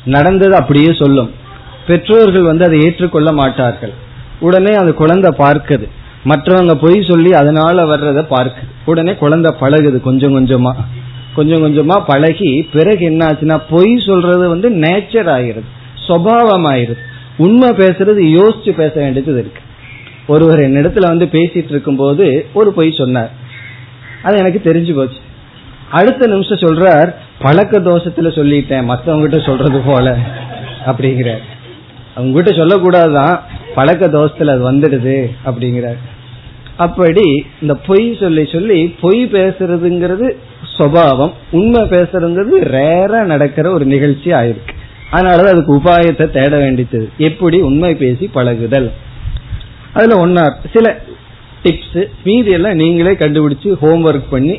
[0.06, 1.32] நடந்தது அப்படியே சொல்லும்.
[1.88, 3.94] பெற்றோர்கள் வந்து அதை ஏற்றுக்கொள்ள மாட்டார்கள்.
[4.40, 5.88] உடனே அந்த குழந்தை பார்க்குது.
[6.28, 8.64] மற்றவங்க பொய் சொல்லி அதனால வர்றத பார்க்கு.
[8.86, 10.74] உடனே குழந்தை பழகுது கொஞ்சம் கொஞ்சமா.
[11.36, 15.64] கொஞ்சம் கொஞ்சமா பழகி பிறகு என்ன ஆச்சுன்னா பொய் சொல்றது வந்து நேச்சர் ஆயிருது
[16.08, 16.98] சுவாவம் ஆயிருது
[17.38, 19.62] உண்மை பேசுறது யோசிச்சு பேச வேண்டியது இருக்கு.
[20.28, 23.32] ஒருவர் என்னிடத்துல வந்து பேசிட்டு இருக்கும் போது ஒரு பொய் சொன்னார்.
[24.24, 25.18] அது எனக்கு தெரிஞ்சு போச்சு.
[25.92, 30.18] அடுத்த நிமிஷம் சொல்றார் பழக்க தோஷத்துல சொல்லிட்டேன் மத்தவங்கிட்ட சொல்றது போல
[30.86, 31.44] அப்படிங்கிறார்.
[32.18, 33.40] அவங்ககிட்ட சொல்லக்கூடாதுதான்
[33.76, 35.98] பழக்க தோஷத்துல அது வந்துடுது அப்படிங்கிறார்.
[36.78, 40.28] அப்படி இந்த பொய் சொல்லி சொல்லி பொய் பேசுறதுங்கிறது
[40.78, 44.74] சுவாவம் உண்மை பேசுறதுங்கிறது ரேரா நடக்கிற ஒரு நிகழ்ச்சி ஆயிருக்கு.
[45.12, 47.10] அதனாலதான் அதுக்கு உபாயத்தை தேட வேண்டியது.
[47.18, 48.92] எப்படி உண்மை பேசி பழகுதல்?
[49.94, 50.88] அதுல ஒன்னா சில
[51.64, 54.56] டிப்ஸ் மீதி எல்லாம் நீங்களே கண்டுபிடிச்சு ஹோம்ஒர்க் பண்ணி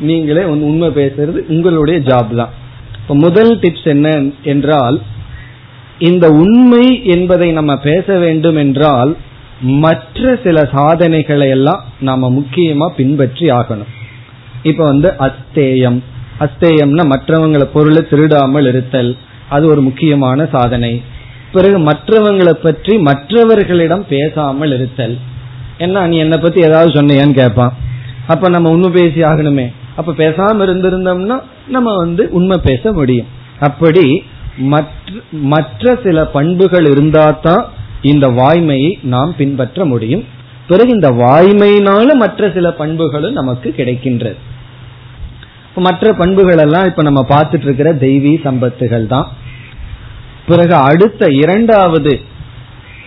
[0.00, 2.52] நீங்களே உண்மை பேசுறது உங்களுடைய ஜாப் தான்.
[3.00, 4.08] இப்ப முதல் டிப்ஸ் என்ன
[4.42, 4.98] என்றால்
[5.98, 9.16] இந்த உண்மை என்பதை நம்ம பேச வேண்டும் என்றால்
[9.60, 13.92] மற்ற சில சாதனைகளை எல்லாம் நாம முக்கியமா பின்பற்றி ஆகணும்.
[14.62, 16.02] இப்ப வந்து அஸ்தேயம்
[16.40, 19.16] அஸ்தேயம்னா மற்றவங்களை பொருளை திருடாமல் இருத்தல்.
[19.48, 21.02] அது ஒரு முக்கியமான சாதனை.
[21.52, 25.18] பிறகு மற்றவங்களை பற்றி மற்றவர்களிடம் பேசாமல் இருத்தல்.
[25.78, 27.76] என்ன நீ என்னை பத்தி ஏதாவது சொன்னியான்னு கேட்பான்.
[28.26, 29.72] அப்ப நம்ம உண்மை பேசி ஆகணுமே.
[29.96, 33.26] அப்ப பேசாம இருந்திருந்தோம்னா நம்ம வந்து உண்மை பேச முடியும்.
[33.60, 34.24] அப்படி
[34.58, 37.64] மற்ற மற்ற சில பண்புகள் இருந்தாதான்
[38.04, 40.24] இந்த வாய்மையை நாம் பின்பற்ற முடியும்.
[40.68, 44.36] பிறகு இந்த வாய்மையினால மற்ற சில பண்புகளும் நமக்கு கிடைக்கின்றது.
[45.74, 49.28] மற்ற பண்புகள் எல்லாம் இப்ப நம்ம பார்த்துட்டு இருக்கிற தெய்வீ சம்பத்துகள் தான்.
[50.46, 52.20] பிறகு அடுத்த இரண்டாவது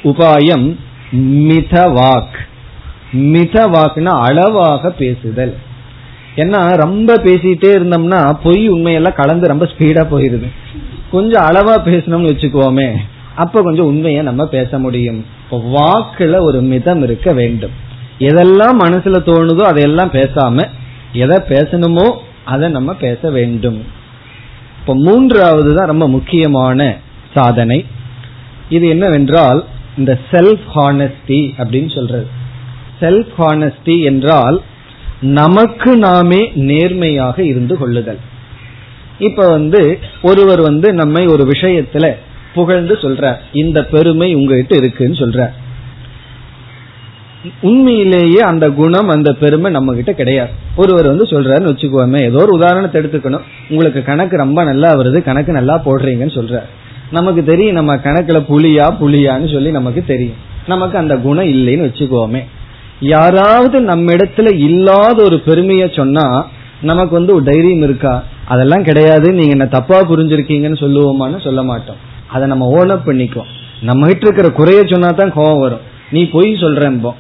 [0.04, 0.76] உபாயம்
[1.16, 2.36] மிதவாக்.
[3.14, 5.56] மிதவாக்னா அளவாக பேசுதல்.
[6.36, 10.48] ஏன்னா ரொம்ப பேசிட்டே இருந்தோம்னா பொய் உண்மையெல்லாம் கலந்து ரொம்ப ஸ்பீடா போயிருது.
[11.12, 12.96] கொஞ்சம் அளவா பேசணும்னு வச்சுக்கோமே.
[13.38, 15.20] அப்ப கொஞ்சம் உண்மையை நம்ம பேச முடியும்.
[15.52, 17.76] வாக்குல ஒரு மிதம் இருக்க வேண்டும்.
[18.20, 20.66] எதெல்லாம் மனசுல தோணுதோ அதையெல்லாம் பேசாம
[21.14, 22.08] எதை பேசணுமோ
[22.46, 23.80] அதை நம்ம பேச வேண்டும்.
[24.80, 26.98] இப்ப மூன்றாவது தான் ரொம்ப முக்கியமான
[27.34, 27.86] சாதனை.
[28.70, 29.60] இது என்னவென்றால்
[29.98, 32.28] இந்த செல்ஃப் ஹானஸ்டி அப்படின்னு சொல்றது.
[33.00, 34.58] செல்ஃப் ஹானஸ்டி என்றால்
[35.22, 38.20] நமக்கு நாமே நேர்மையாக இருந்து கொள்ளுதல்.
[39.20, 39.82] இப்ப வந்து
[40.22, 42.08] ஒருவர் வந்து நம்மை ஒரு விஷயத்துல
[42.60, 45.50] புகழ்ந்து சொல்ற இந்த பெருமை உங்ககிட்ட இருக்குன்னு சொல்ற.
[47.62, 50.52] உண்மையிலேயே அந்த குணம் அந்த பெருமை நம்ம கிட்ட கிடையாது.
[50.76, 53.46] ஒருவர் வந்து சொல்றாருன்னு வச்சுக்கோமே ஏதோ ஒரு உதாரணத்தை எடுத்துக்கணும்.
[53.70, 56.58] உங்களுக்கு கணக்கு ரொம்ப நல்லா வருது கணக்கு நல்லா போடுறீங்கன்னு சொல்ற.
[57.12, 60.40] நமக்கு தெரியும் நம்ம கணக்குல புளியா புளியான்னு சொல்லி நமக்கு தெரியும்.
[60.68, 62.42] நமக்கு அந்த குணம் இல்லைன்னு வச்சுக்கோமே.
[63.00, 66.26] யாராவது நம்ம இடத்துல இல்லாத ஒரு பெருமைய சொன்னா
[66.82, 68.16] நமக்கு வந்து ஒரு தைரியம் இருக்கா?
[68.46, 72.02] அதெல்லாம் கிடையாது நீங்க என்ன தப்பா புரிஞ்சிருக்கீங்கன்னு சொல்லுவோமான்னு சொல்ல மாட்டோம்.
[72.28, 73.52] அதை நம்ம ஓனப் பண்ணிக்குவோம்.
[73.82, 75.80] நம்ம கிட்ட இருக்கிற குறைய சொன்னா தான் கோபம் வரும்.
[76.12, 77.12] நீ பொய் சொல்றேன்போ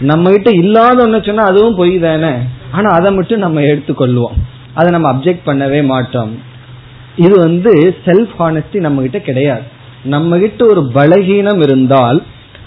[0.00, 2.32] நம்ம கிட்ட இல்லாத ஒண்ணு சொன்னா அதுவும் பொய் தானே?
[2.70, 4.36] ஆனா அதை மட்டும் நம்ம எடுத்துக்கொள்வோம்.
[4.74, 6.38] அதை நம்ம அப்செக்ட் பண்ணவே மாட்டோம்.
[7.16, 9.62] இது வந்து செல்ஃப் ஹானஸ்டி நம்ம கிட்ட கிடையாது.
[10.04, 12.22] நம்ம கிட்ட ஒரு பலகீனம் இருந்தால்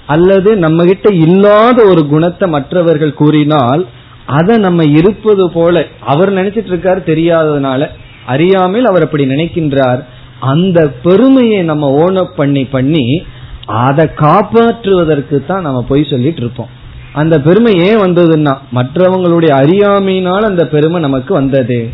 [0.06, 3.88] அல்லது நம்ம கிட்ட இல்லாத ஒரு குணத்தை மற்றவர்கள் கூறினால்
[4.26, 5.86] அதை நம்ம இருப்பது போல.
[6.00, 7.88] அவர் நினைச்சிட்டு இருக்காரு தெரியாததுனால.
[8.26, 10.04] அறியாமல் அவர் அப்படி நினைக்கின்றார்.
[10.40, 13.24] அந்த பெருமையை நம்ம ஓனப் பண்ணி பண்ணி
[13.66, 16.70] அதை காப்பாற்றுவதற்கு தான் நம்ம பொய் சொல்லிட்டு இருப்போம்.
[17.14, 21.90] அந்த பெருமை ஏன் வந்ததுன்னா மற்றவங்களுடைய அறியாமையினால் அந்த பெருமை நமக்கு வந்தது.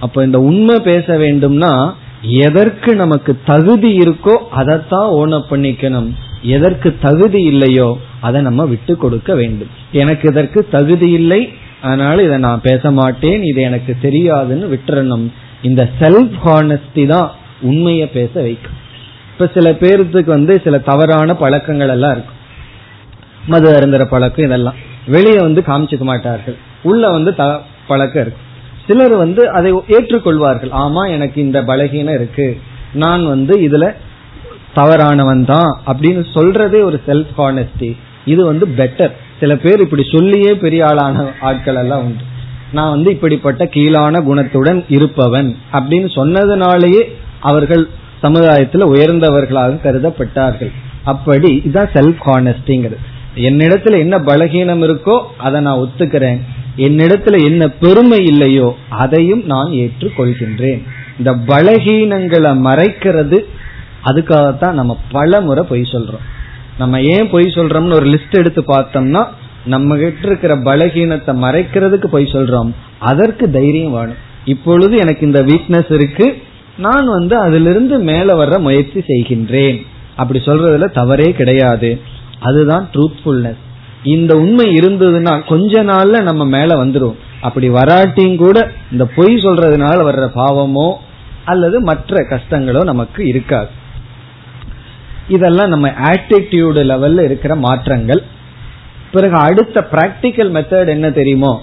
[0.00, 6.10] அப்ப இந்த உண்மை பேச வேண்டும்னா எதற்கு நமக்கு தகுதி இருக்கோ அதைத்தான் ஓனப் பண்ணிக்கணும்.
[6.42, 9.68] எதற்கு தகுதி இல்லையோ அதை நம்ம விட்டு கொடுக்க வேண்டும்.
[9.92, 11.48] எனக்கு இதற்கு தகுதி இல்லை
[11.80, 15.26] அதனால இதை நான் பேச மாட்டேன் இது எனக்கு தெரியாதுன்னு விட்டுறணும்.
[15.62, 17.30] இந்த செல்ஃப் ஹானஸ்டி தான்
[17.64, 18.76] உண்மையை பேச வைக்கும்.
[19.32, 22.40] இப்ப சில பேர்த்துக்கு வந்து சில தவறான பழக்கங்கள் எல்லாம் இருக்கும்.
[23.46, 24.74] மது அருந்துற பழக்கம் இதெல்லாம்.
[25.06, 26.56] வெளியே வந்து காமிச்சுக்க மாட்டார்கள்.
[26.82, 28.40] உள்ள வந்து த பழக்கம் இருக்கு.
[28.86, 30.70] சிலர் வந்து அதை ஏற்றுக்கொள்வார்கள்.
[30.78, 32.60] ஆமா எனக்கு இந்த பலகீனம் இருக்கு.
[32.92, 33.94] நான் வந்து இதுல
[34.74, 40.86] தவறானவன் தான் அப்படின்னு சொல்றதே ஒரு செல்ஃப் ஹானஸ்டி இது வந்து பெட்டர் சில பேர் இப்படி சொல்லியே பெரிய
[40.86, 42.22] ஆளான ஆட்கள் எல்லாம் உண்டு.
[42.72, 47.02] நான் வந்து இப்படிப்பட்ட கீழான குணத்துடன் இருப்பவன் அப்படின்னு சொன்னதுனாலேயே
[47.50, 47.84] அவர்கள்
[48.20, 50.72] சமுதாயத்தில் உயர்ந்தவர்களாக கருதப்பட்டார்கள்.
[51.12, 53.00] அப்படி இதான் செல்ஃப் ஹானஸ்டிங்கிறது
[53.48, 56.40] என்னிடத்துல என்ன பலகீனம் இருக்கோ அதை நான் ஒத்துக்கிறேன்.
[56.76, 58.68] என்னிடத்துல என்ன பெருமை இல்லையோ
[59.02, 60.80] அதையும் நான் ஏற்றுக்கொள்கின்றேன்.
[61.18, 63.38] இந்த பலகீனங்களை மறைக்கிறது
[64.04, 66.24] அதுக்காகத்தான் நம்ம பல முறை பொய் சொல்றோம்.
[66.78, 69.22] நம்ம ஏன் பொய் சொல்றோம்னு ஒரு லிஸ்ட் எடுத்து பார்த்தோம்னா
[69.64, 72.70] நம்ம கிட்ட இருக்கிற பலகீனத்தை மறைக்கிறதுக்கு பொய் சொல்றோம்.
[73.10, 74.20] அதற்கு தைரியம் வேணும்.
[74.44, 76.26] இப்பொழுது எனக்கு இந்த வீக்னஸ் இருக்கு.
[76.76, 79.86] நான் வந்து அதிலிருந்து மேல வர்ற முயற்சி செய்கின்றேன்.
[80.16, 82.00] அப்படி சொல்றதுல தவறே கிடையாது.
[82.40, 83.62] அதுதான் ட்ரூத்ஃபுல்னஸ்
[84.02, 90.30] இந்த உண்மை இருந்ததுன்னா கொஞ்ச நாள்ல நம்ம மேல வந்துடும் அப்படி வராட்டியும் கூட இந்த பொய் சொல்றதுனால வர்ற
[90.34, 90.92] பாவமோ
[91.44, 93.68] அல்லது மற்ற கஷ்டங்களோ நமக்கு இருக்காது.
[95.28, 98.22] இதெல்லாம் நம்ம ஆட்டிடியூடு லெவல்ல இருக்கிற மாற்றங்கள்.
[99.12, 101.62] பிறகு அடுத்த பிராக்டிக்கல் மெத்தட் என்ன தெரியுமோ?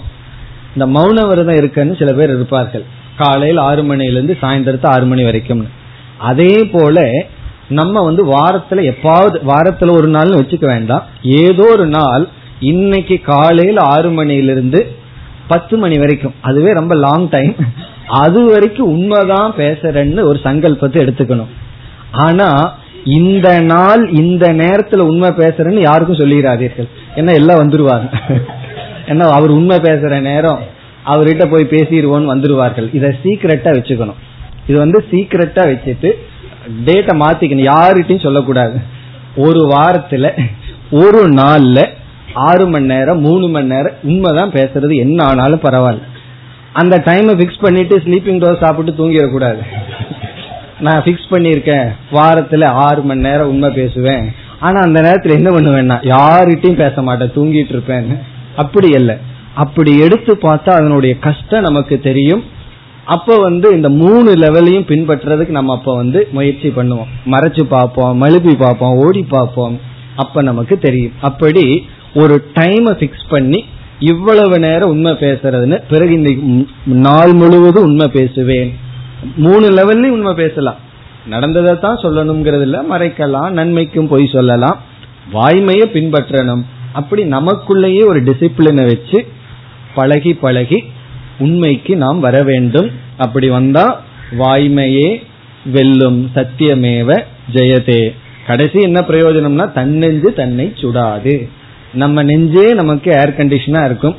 [0.76, 2.84] இந்த மௌன விரதம் இருக்குன்னு சில பேர் இருப்பார்கள்.
[3.22, 5.62] காலையில் ஆறு மணிலிருந்து சாயந்தரத்து ஆறு மணி வரைக்கும்
[6.30, 7.06] அதே போல
[7.78, 11.04] நம்ம வந்து வாரத்துல எப்பாவது வாரத்துல ஒரு நாள்னு வச்சுக்க வேண்டாம்.
[11.42, 12.24] ஏதோ ஒரு நாள்
[12.72, 14.80] இன்னைக்கு காலையில் ஆறு மணிலிருந்து
[15.52, 16.34] பத்து மணி வரைக்கும்.
[16.48, 17.54] அதுவே ரொம்ப லாங் டைம்
[18.20, 21.52] அது வரைக்கும் உண்மைதான் பேசுறேன்னு ஒரு சங்கல்பத்தை எடுத்துக்கணும்.
[22.24, 22.48] ஆனா
[23.18, 28.08] இந்த நாள் இந்த நேரத்துல உண்மை பேசுறேன்னு யாருக்கும் சொல்லிடாதீர்கள் ஏன்னா எல்லாம் வந்துருவாங்க.
[29.10, 30.60] ஏன்னா அவர் உண்மை பேசுற நேரம்.
[31.06, 32.94] அவர்கிட்ட போய் பேசிடுவோன்னு வந்துருவார்கள்.
[32.94, 34.20] இதை சீக்கிரட்டா வச்சுக்கணும்.
[34.66, 36.10] இது வந்து சீக்கிரட்டா வச்சுட்டு
[36.84, 37.70] டேட்டை மாத்திக்கணும்.
[37.72, 38.80] யாருகிட்டையும் சொல்லக்கூடாது.
[39.36, 40.46] ஒரு வாரத்துல
[40.90, 41.86] ஒரு நாள்ல
[42.34, 44.94] ஆறு மணி நேரம் மூணு மணி நேரம் உண்மைதான் பேசுறது.
[44.94, 46.02] என்ன ஆனாலும் பரவாயில்ல.
[46.72, 49.58] அந்த டைமை ஃபிக்ஸ் பண்ணிட்டு ஸ்லீப்பிங் டோஸ் சாப்பிட்டு தூங்கிடக்கூடாது.
[50.80, 51.88] நான் ஃபிக்ஸ் பண்ணியிருக்கேன்.
[52.12, 54.32] வாரத்துல ஆறு மணி நேரம் உண்மை பேசுவேன்.
[54.60, 57.32] ஆனா அந்த நேரத்துல என்ன பண்ணுவேன்னா யாருகிட்டையும் பேச மாட்டேன்.
[57.34, 58.18] தூங்கிட்டு இருப்பேன்
[58.56, 59.16] அப்படி இல்லை.
[59.54, 62.42] அப்படி எடுத்து பார்த்தா அதனுடைய கஷ்டம் நமக்கு தெரியும்.
[63.04, 67.10] அப்ப வந்து இந்த மூணு லெவலையும் பின்பற்றுறதுக்கு நம்ம அப்ப வந்து முயற்சி பண்ணுவோம்.
[67.26, 69.80] மறைச்சு பார்ப்போம் மழுப்பி பார்ப்போம் ஓடி பார்ப்போம்.
[70.16, 71.12] அப்ப நமக்கு தெரியும்.
[71.20, 73.64] அப்படி ஒரு டைமை பிக்ஸ் பண்ணி
[73.98, 76.30] இவ்வளவு நேரம் உண்மை பேசுறதுன்னு பிறகு இந்த
[76.84, 78.72] நாள் முழுவதும் உண்மை பேசுவேன்.
[79.36, 80.76] மூணு லெவல்லையும் உண்மை பேசலாம்.
[81.28, 84.78] நடந்ததை தான் சொல்லணுங்கிறது இல்ல மறைக்கலாம் நன்மைக்கும் பொய் சொல்லலாம்.
[85.32, 86.62] வாய்மையை பின்பற்றணும்.
[86.92, 89.26] அப்படி நமக்குள்ளேயே ஒரு டிசிப்ளினை வச்சு
[89.94, 90.84] பழகி பழகி
[91.38, 92.90] உண்மைக்கு நாம் வர வேண்டும்.
[93.16, 94.04] அப்படி வந்தா
[94.38, 95.08] வாய்மையே
[95.64, 98.02] வெல்லும் சத்தியமேவ ஜெயதே.
[98.46, 101.48] கடைசி என்ன பிரயோஜனம்னா தன்னெஞ்சு தன்னை சுடாது.
[101.92, 104.16] நம்ம நெஞ்சே நமக்கு ஏர் கண்டிஷனா இருக்கும்.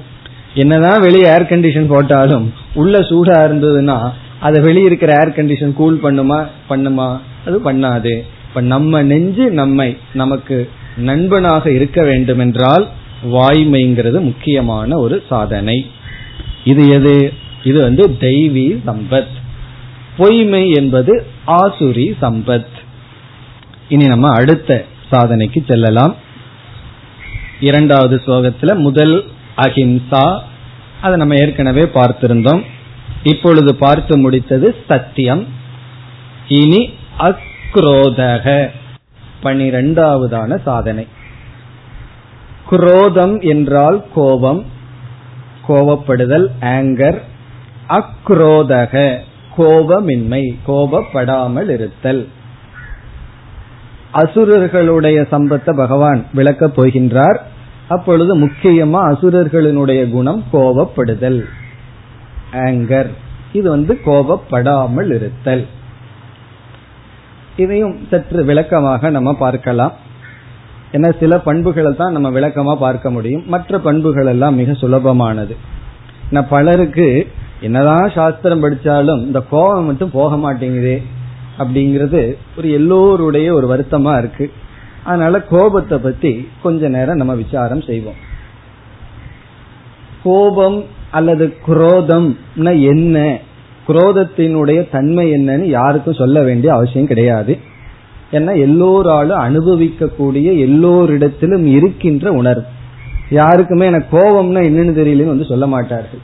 [0.53, 3.97] என்னதான் வெளியே ஏர் கண்டிஷன் போட்டாலும் உள்ள சூடா இருந்ததுன்னா
[4.39, 6.47] அதை வெளியே இருக்கிற ஏர் கண்டிஷன் கூல் பண்ணுமா?
[6.69, 7.19] பண்ணுமா?
[7.45, 8.13] அது பண்ணாது.
[8.47, 12.87] இப்ப நம்ம நெஞ்சு நம்மை நமக்கு நண்பனாக இருக்க வேண்டும் என்றால்
[13.23, 15.91] வாய்மைங்கிறது முக்கியமான ஒரு சாதனை.
[16.63, 17.33] இது எது?
[17.63, 19.27] இது வந்து தெய்வீ சம்பத்.
[20.17, 22.65] பொய்மை என்பது ஆசுரி சம்பத்.
[23.89, 26.15] இனி நம்ம அடுத்த சாதனைக்கு செல்லலாம்.
[27.59, 29.23] இரண்டாவது ஸ்லோகத்துல முதல்
[29.57, 30.39] அஹிம்சா.
[31.01, 32.63] அதை நம்ம ஏற்கனவே பார்த்திருந்தோம்.
[33.23, 35.47] இப்பொழுது பார்த்து முடித்தது சத்தியம்.
[36.47, 38.71] இனி அக்ரோதக.
[39.43, 41.07] பனிரெண்டாவதான சாதனை.
[42.69, 44.65] குரோதம் என்றால் கோபம்
[45.67, 47.19] கோபப்படுதல் ஆங்கர்
[47.89, 49.17] அக்ரோதக
[49.57, 52.27] கோபமின்மை கோபப்படாமல் இருத்தல்.
[54.13, 57.39] அசுரர்களுடைய சம்பத்தை பகவான் விளக்கப் போகின்றார்.
[57.87, 61.45] அப்பொழுது முக்கியமா அசுரர்களினுடைய குணம் கோபப்படுதல்.
[62.51, 63.09] ஆங்கர்
[63.53, 65.65] இது வந்து கோபப்படாமல் இருத்தல்.
[67.57, 69.93] இதையும் சற்று விளக்கமாக நம்ம பார்க்கலாம்.
[70.93, 73.43] ஏன்னா சில பண்புகளை தான் நம்ம விளக்கமா பார்க்க முடியும்.
[73.47, 75.55] மற்ற பண்புகள் எல்லாம் மிக சுலபமானது.
[76.49, 77.27] பலருக்கு
[77.61, 81.03] என்னதான் சாஸ்திரம் படிச்சாலும் இந்த கோபம் மட்டும் போக மாட்டேங்குதே
[81.57, 82.21] அப்படிங்கிறது
[82.57, 84.51] ஒரு எல்லோருடைய ஒரு வருத்தமா இருக்கு.
[85.03, 88.19] அதனால கோபத்தை பத்தி கொஞ்ச நேரம் நம்ம விசாரம் செய்வோம்.
[90.23, 92.37] கோபம் அல்லது குரோதம்
[92.81, 93.37] என்ன?
[93.87, 97.57] குரோதத்தினுடைய தன்மை என்னன்னு யாருக்கும் சொல்ல வேண்டிய அவசியம் கிடையாது.
[98.33, 102.63] ஏன்னா எல்லோராலும் அனுபவிக்கக்கூடிய எல்லோரிடத்திலும் இருக்கின்ற உணர்வு.
[103.29, 106.19] யாருக்குமே எனக்கு கோபம்னா என்னன்னு தெரியலன்னு வந்து சொல்ல மாட்டார்கள்.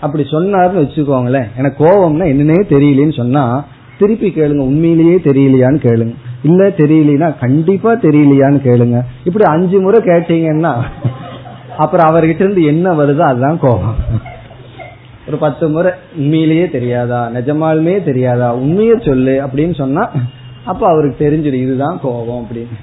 [0.00, 1.48] அப்படி சொன்னார்னு வச்சுக்கோங்களேன்.
[1.58, 3.64] எனக்கு கோபம்னா என்னன்னே தெரியலன்னு சொன்னா
[3.98, 4.66] திருப்பி கேளுங்க.
[4.70, 6.14] உண்மையிலேயே தெரியலையான்னு கேளுங்க.
[6.42, 9.00] இல்ல தெரியலனா கண்டிப்பா தெரியலையான்னு கேளுங்க.
[9.24, 10.72] இப்படி அஞ்சு முறை கேட்டீங்கன்னா
[11.76, 13.94] அப்புறம் அவர்கிட்ட இருந்து என்ன வருதோ அதுதான் கோபம்.
[15.28, 17.30] ஒரு பத்து முறை உண்மையிலேயே தெரியாதா?
[17.34, 18.54] நிஜமாலுமே தெரியாதா?
[18.54, 20.10] உண்மையை சொல்லு அப்படின்னு சொன்னா
[20.64, 22.78] அப்ப அவருக்கு தெரிஞ்சிடும் இதுதான் கோபம் அப்படின்னு.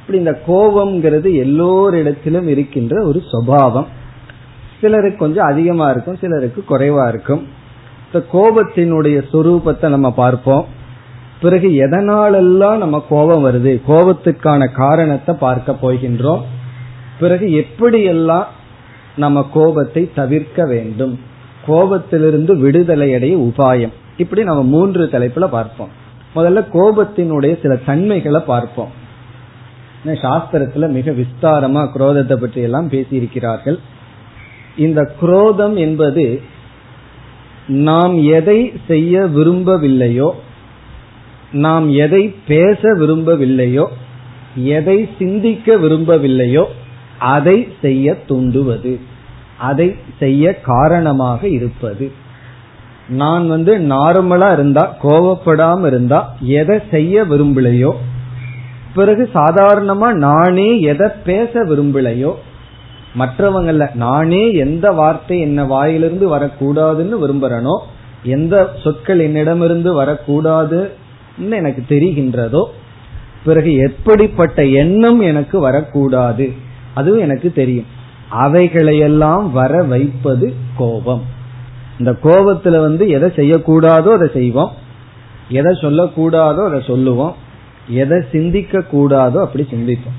[0.00, 3.86] இப்படி இந்த கோபம்ங்கிறது எல்லோரிடத்திலும் இருக்கின்ற ஒரு சுவாவம்
[4.80, 7.46] சிலருக்கு கொஞ்சம் அதிகமா இருக்கும் சிலருக்கு குறைவா இருக்கும்.
[8.12, 10.66] இந்த கோபத்தினுடைய சொரூபத்தை நம்ம பார்ப்போம்.
[11.40, 13.80] பிறகு எதனாலெல்லாம் நம்ம கோபம் வருது?
[13.88, 16.40] கோபத்துக்கான காரணத்தை பார்க்க போகின்றோம்.
[17.20, 18.44] பிறகு எப்படியெல்லாம்
[19.16, 21.20] நம்ம கோபத்தை தவிர்க்க வேண்டும்?
[21.66, 23.92] கோபத்திலிருந்து விடுதலை அடைய உபாயம்.
[24.16, 26.02] இப்படி நம்ம மூன்று தலைப்புல பார்ப்போம்.
[26.34, 28.92] முதல்ல கோபத்தினுடைய சில தன்மைகளை பார்ப்போம்.
[30.04, 33.78] சாஸ்திரத்துல மிக விஸ்தாரமா குரோதத்தை பற்றி எல்லாம் பேசியிருக்கிறார்கள்.
[34.76, 36.24] இந்த குரோதம் என்பது
[37.66, 40.30] நாம் எதை செய்ய விரும்பவில்லையோ
[41.52, 43.86] நாம் எதை பேச விரும்பவில்லையோ
[44.56, 46.64] எதை சிந்திக்க விரும்பவில்லையோ
[47.18, 48.92] அதை செய்ய தூண்டுவது.
[49.58, 52.06] அதை செய்ய காரணமாக இருப்பது.
[53.08, 57.92] நான் வந்து நார்மலா இருந்தா கோவப்படாம இருந்தா எதை செய்ய விரும்பலையோ
[58.94, 62.32] பிறகு சாதாரணமா நானே எதை பேச விரும்பலையோ
[63.18, 67.76] மற்றவங்கள நானே எந்த வார்த்தை என்ன வாயிலிருந்து வரக்கூடாதுன்னு விரும்புறனோ
[68.22, 72.64] எந்த சொற்கள் என்னிடமிருந்து வரக்கூடாதுன்னு எனக்கு தெரிகின்றதோ
[73.44, 76.52] பிறகு எப்படிப்பட்ட எண்ணம் எனக்கு வரக்கூடாது
[76.94, 77.86] அதுவும் எனக்கு தெரியும்.
[78.30, 81.24] அவைகளையெல்லாம் வர வைப்பது கோபம்.
[81.98, 84.70] இந்த கோபத்துல வந்து எதை செய்யக்கூடாதோ அதை செய்வோம்.
[85.48, 87.34] எதை சொல்லக்கூடாதோ அதை சொல்லுவோம்.
[87.88, 90.18] எதை சிந்திக்க கூடாதோ அப்படி சிந்திப்போம்.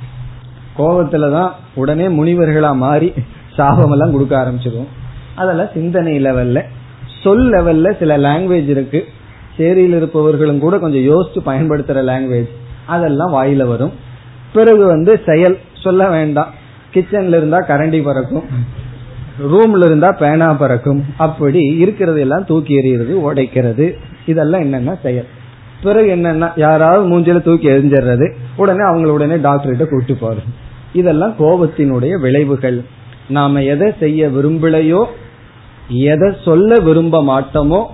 [0.78, 3.14] கோபத்துலதான் உடனே முனிவர்களா மாறி
[3.56, 4.92] சாபம் எல்லாம் கொடுக்க ஆரம்பிச்சிருவோம்.
[5.36, 6.62] அதெல்லாம் சிந்தனை லெவல்ல
[7.24, 9.06] சொல் லெவல்ல சில லாங்குவேஜ் இருக்கு.
[9.58, 12.50] சேரியில் இருப்பவர்களும் கூட கொஞ்சம் யோசிச்சு பயன்படுத்துற லாங்குவேஜ்
[12.86, 13.94] அதெல்லாம் வாயில வரும்.
[14.54, 16.54] பிறகு வந்து செயல் சொல்ல வேண்டாம்.
[16.94, 18.44] கிச்சன்ல இருந்தா கரண்டி பறக்கும்.
[19.44, 21.04] ரூம்ல இருந்தா பேனா பறக்கும்.
[21.18, 23.98] அப்படி இருக்கிறது எல்லாம் தூக்கி எறிகிறது உடைக்கிறது.
[24.26, 25.26] இதெல்லாம் என்னென்ன செயல்?
[25.84, 26.52] பிறகு என்னன்னா?
[26.56, 30.54] யாராவது மூஞ்சில தூக்கி எரிஞ்சிடுறது உடனே அவங்கள உடனே டாக்டர்கிட்ட கூப்பிட்டு போறது.
[30.94, 32.84] இதெல்லாம் கோபத்தினுடைய விளைவுகள்.
[33.30, 35.06] நாம எதை செய்ய விரும்பலையோ
[35.90, 37.86] எதை சொல்ல விரும்ப மாட்டோமோ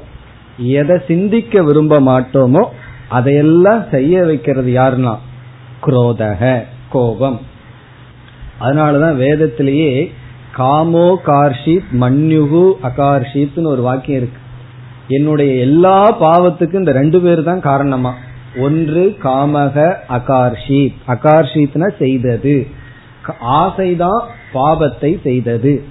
[0.57, 2.65] எதை சிந்திக்க விரும்ப மாட்டோமோ
[3.09, 5.17] அதையெல்லாம் செய்ய வைக்கிறது யாருன்னா?
[5.85, 7.39] குரோதக கோபம்.
[8.61, 10.11] அதனாலதான் வேதத்திலேயே
[10.57, 14.39] காமோ கார்ஷித் மன்யுகு அகார்ஷித்னு ஒரு வாக்கியம் இருக்கு.
[15.07, 18.13] என்னுடைய எல்லா பாவத்துக்கும் இந்த ரெண்டு பேர் தான் காரணமா.
[18.57, 20.93] ஒன்று காமக அகார்ஷித்.
[21.07, 22.67] அகார்ஷித்னா செய்தது.
[23.41, 25.83] ஆசைதான் பாவத்தை செய்தது.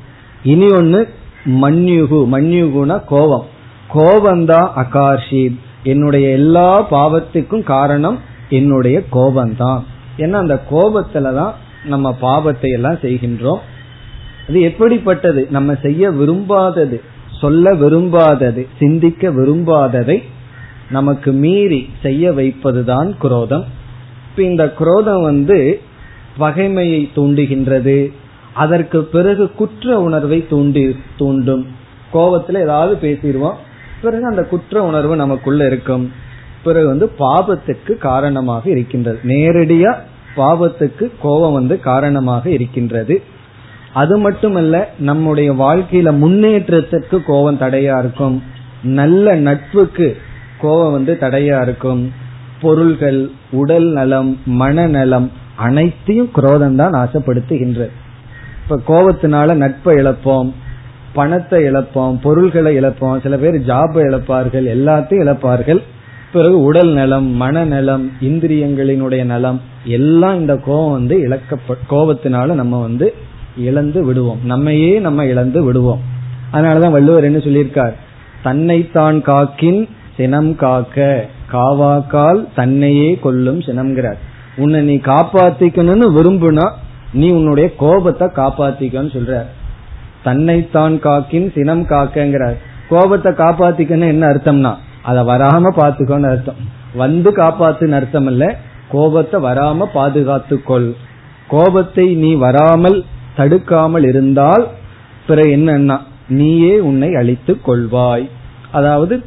[0.43, 1.09] இனி ஒன்னு
[1.45, 2.29] மன்யுகு.
[2.33, 3.47] மன்யுகுனா கோபம்.
[3.95, 5.59] கோபந்தான் அகார்ஷித்.
[5.83, 8.19] என்னுடைய எல்லா பாவத்துக்கும் காரணம்
[8.49, 9.83] என்னுடைய கோபந்தான்.
[10.17, 11.53] ஏன்னா அந்த கோபத்துலதான்
[11.85, 13.59] நம்ம பாவத்தை எல்லாம் செய்கின்றோம்.
[14.49, 15.47] அது எப்படிப்பட்டது?
[15.51, 17.01] நம்ம செய்ய விரும்பாதது
[17.41, 20.23] சொல்ல விரும்பாதது சிந்திக்க விரும்பாததை
[20.91, 23.65] நமக்கு மீறி செய்ய வைப்பதுதான் குரோதம்.
[24.31, 25.81] இப்ப இந்த குரோதம் வந்து
[26.39, 28.13] பகைமையை தூண்டுகின்றது.
[28.55, 31.67] அதற்கு பிறகு குற்ற உணர்வை தூண்டி தூண்டும்.
[32.13, 33.55] கோபத்துல ஏதாவது பேசிடுவோம்.
[34.03, 36.13] பிறகு அந்த குற்ற உணர்வு நமக்குள்ள இருக்கும்.
[36.65, 39.19] பிறகு வந்து பாபத்துக்கு காரணமாக இருக்கின்றது.
[39.25, 39.95] நேரடியா
[40.37, 43.23] பாவத்துக்கு கோபம் வந்து காரணமாக இருக்கின்றது.
[43.93, 48.43] அது மட்டுமல்ல நம்முடைய வாழ்க்கையில முன்னேற்றத்திற்கு கோபம் தடையா இருக்கும்.
[48.83, 50.17] நல்ல நட்புக்கு
[50.61, 52.13] கோபம் வந்து தடையா இருக்கும்.
[52.61, 57.91] பொருள்கள் உடல் நலம் மனநலம் அனைத்தையும் குரோதம் தான் ஆசைப்படுத்துகின்றது.
[58.63, 60.53] இப்ப கோபத்தினால நட்பை இழப்போம்
[61.13, 65.83] பணத்தை இழப்போம் பொருள்களை இழப்போம் சில பேர் ஜாபை இழப்பார்கள் எல்லாத்தையும் இழப்பார்கள்.
[66.33, 71.57] பிறகு உடல் நலம் மனநலம் இந்திரியங்களினுடைய நலம் எல்லாம் இந்த கோபம் வந்து இழக்க
[71.91, 73.15] கோபத்தினால நம்ம வந்து
[73.57, 74.39] இழந்து விடுவோம்.
[74.45, 76.01] நம்மையே நம்ம இழந்து விடுவோம்.
[76.53, 77.93] அதனாலதான் வள்ளுவர் என்ன சொல்லியிருக்கார்?
[78.43, 84.17] தன்னைத்தான் காக்கின் சினம் காக்க காவாக்கால் தன்னையே கொல்லும் சினம்ங்கிறார்.
[84.57, 86.71] உன்னை நீ காப்பாத்திக்கணும்னு விரும்புனா
[87.13, 89.43] நீ உன்னுடைய கோபத்தை காப்பாத்திக்கன்னு சொல்ற
[90.23, 92.55] தன்னைத்தான் காக்கின் சினம் காக்கங்கிறார்.
[92.89, 96.57] கோபத்தை காப்பாத்திக்கன்னு என்ன அர்த்தம்னா அதை வராம பாத்துக்கோன்னு அர்த்தம்.
[96.95, 98.57] வந்து காப்பாத்துன்னு அர்த்தம் இல்ல
[98.91, 100.93] கோபத்தை வராம பாதுகாத்துக்கொள்.
[101.49, 103.05] கோபத்தை நீ வராமல்
[103.37, 104.69] தடுக்காமல் இருந்தால்
[105.27, 108.29] பிறகு என்னன்னா நீயே உன்னை அழித்துக் கொள்வாய்.
[108.73, 109.25] அதாவது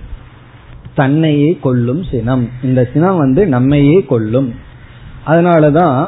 [0.93, 2.49] தன்னையே கொல்லும் சினம்.
[2.64, 4.56] இந்த சினம் வந்து நம்மையே கொல்லும்.
[5.28, 6.08] அதனாலதான்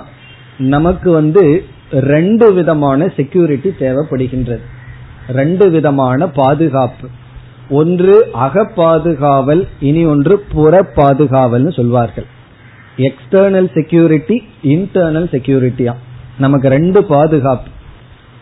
[0.57, 4.59] நமக்கு வந்து ரெண்டு விதமான செக்யூரிட்டி தேவைப்படுகின்றது.
[5.29, 7.07] ரெண்டு விதமான பாதுகாப்பு.
[7.69, 12.25] ஒன்று அகப்பாதுகாவல் இனி ஒன்று புற பாதுகாவல்னு சொல்வார்கள்.
[12.97, 15.93] எக்ஸ்டர்னல் செக்யூரிட்டி இன்டர்னல் செக்யூரிட்டியா
[16.37, 17.69] நமக்கு ரெண்டு பாதுகாப்பு.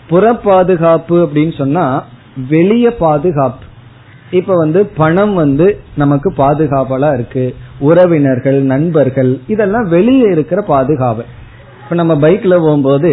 [0.10, 1.86] புற பாதுகாப்பு அப்படின்னு சொன்னா
[2.49, 3.66] வெளிய பாதுகாப்பு.
[4.32, 7.56] இப்ப வந்து பணம் வந்து நமக்கு பாதுகாப்பலா இருக்கு.
[7.80, 11.24] உறவினர்கள் நண்பர்கள் இதெல்லாம் வெளியே இருக்கிற பாதுகாப்பு.
[11.84, 13.12] இப்ப நம்ம பைக்ல போகும்போது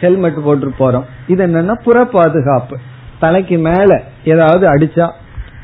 [0.00, 1.06] ஹெல்மெட் போட்டு போறோம்.
[1.28, 2.76] இது என்னன்னா புற பாதுகாப்பு
[3.18, 3.90] தலைக்கு மேல
[4.24, 5.06] ஏதாவது அடிச்சா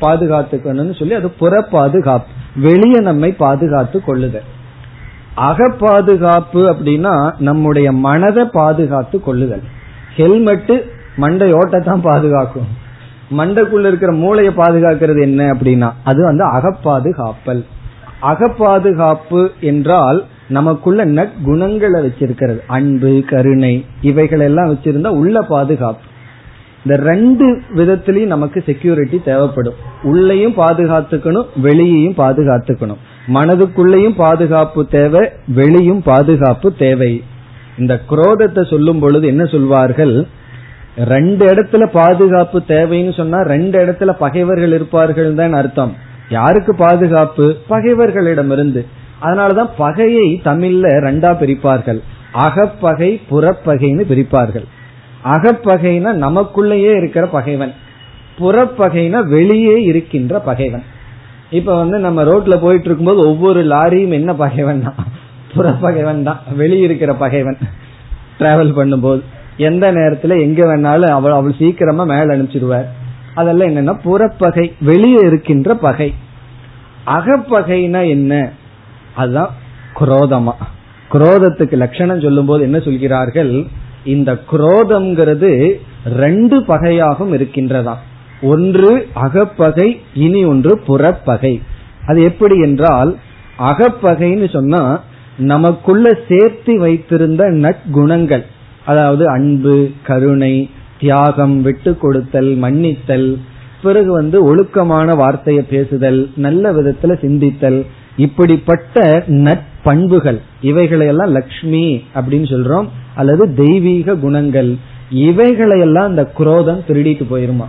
[0.00, 2.32] பாதுகாத்துக்கணும்னு சொல்லி அது புற பாதுகாப்பு
[2.66, 4.46] வெளியே நம்மை பாதுகாத்து கொள்ளுதல்
[5.48, 9.64] அக பாதுகாப்பு அப்படின்னா நம்முடைய மனதை பாதுகாத்து கொள்ளுதல்.
[10.16, 12.86] ஹெல்மெட்டு மண்டை ஓட்டத்தான் பாதுகாக்கும்.
[13.38, 17.64] மண்டைக்குள்ள இருக்கிற மூளையை பாதுகாக்கிறது என்ன அப்படின்னா அது வந்து அகப்பாதுகாப்பல்.
[18.22, 22.58] அகப்பாதுகாப்பு என்றால் நமக்குள்ள நற்குணங்களை வச்சிருக்கிறது.
[22.66, 26.00] அன்பு கருணை இவைகள் எல்லாம் வச்சிருந்தா உள்ள பாதுகாப்பு.
[26.86, 29.74] இந்த ரெண்டு விதத்திலையும் நமக்கு செக்யூரிட்டி தேவைப்படும்.
[30.02, 32.96] உள்ளையும் பாதுகாத்துக்கணும் வெளியையும் பாதுகாத்துக்கணும்.
[33.34, 37.22] மனதுக்குள்ளேயும் பாதுகாப்பு தேவை வெளியும் பாதுகாப்பு தேவை.
[37.78, 40.26] இந்த குரோதத்தை சொல்லும் பொழுது என்ன சொல்வார்கள்?
[40.96, 45.96] ரெண்டு இடத்துல பாதுகாப்பு தேவைன்னு சொன்னா ரெண்டு இடத்துல பகைவர்கள் இருப்பார்கள் தான் அர்த்தம்.
[46.28, 47.56] யாருக்கு பாதுகாப்பு?
[47.70, 48.86] பகைவர்களிடமிருந்து.
[49.22, 52.00] அதனாலதான் பகையை தமிழ்ல ரெண்டா பிரிப்பார்கள்.
[52.32, 54.64] அகப்பகை புறப்பகைன்னு பிரிப்பார்கள்.
[55.24, 57.72] அகப்பகைனா நமக்குள்ளேயே இருக்கிற பகைவன்.
[58.38, 60.82] புறப்பகைனா வெளியே இருக்கின்ற பகைவன்.
[61.50, 64.82] இப்ப வந்து நம்ம ரோட்ல போயிட்டு இருக்கும்போது ஒவ்வொரு லாரியும் என்ன பகைவன்
[65.54, 66.40] புற புறப்பகைவன் தான்.
[66.58, 67.56] வெளியிருக்கிற பகைவன்.
[68.38, 69.22] டிராவல் பண்ணும்போது.
[69.56, 72.86] எந்த நேரத்துல எங்க வேணாலும் அவள் அவள் சீக்கிரமா மேல அனுப்பிச்சிடுவார்.
[73.34, 76.14] அதெல்லாம் என்னன்னா புறப்பகை வெளியே இருக்கின்ற பகை.
[77.06, 78.50] அகப்பகைனா என்ன?
[79.14, 79.54] அதுதான்
[80.00, 80.52] குரோதமா.
[81.12, 83.66] குரோதத்துக்கு லட்சணம் சொல்லும் போது என்ன சொல்கிறார்கள்?
[84.04, 85.74] இந்த குரோதம்ங்கிறது
[86.04, 87.94] ரெண்டு பகையாகவும் இருக்கின்றதா?
[88.42, 91.62] ஒன்று அகப்பகை இனி ஒன்று புறப்பகை.
[92.06, 93.16] அது எப்படி என்றால்
[93.58, 95.00] அகப்பகைன்னு சொன்னா
[95.38, 98.42] நமக்குள்ள சேர்த்து வைத்திருந்த நற்குணங்கள்.
[98.86, 100.70] அதாவது அன்பு கருணை
[101.00, 103.38] தியாகம் விட்டு கொடுத்தல் மன்னித்தல்
[103.82, 107.86] பிறகு வந்து ஒழுக்கமான வார்த்தையை பேசுதல் நல்ல விதத்துல சிந்தித்தல்
[108.16, 112.88] இப்படிப்பட்ட நட்பண்புகள் இவைகளையெல்லாம் லக்ஷ்மி அப்படின்னு சொல்றோம்.
[113.14, 114.76] அல்லது தெய்வீக குணங்கள்.
[115.10, 117.66] இவைகளையெல்லாம் அந்த குரோதம் திருடிட்டு போயிருமா?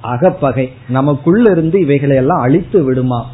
[0.00, 0.72] அகப்பகை.
[0.88, 3.30] நமக்குள்ள இருந்து இவைகளை எல்லாம் அழித்து விடுமா?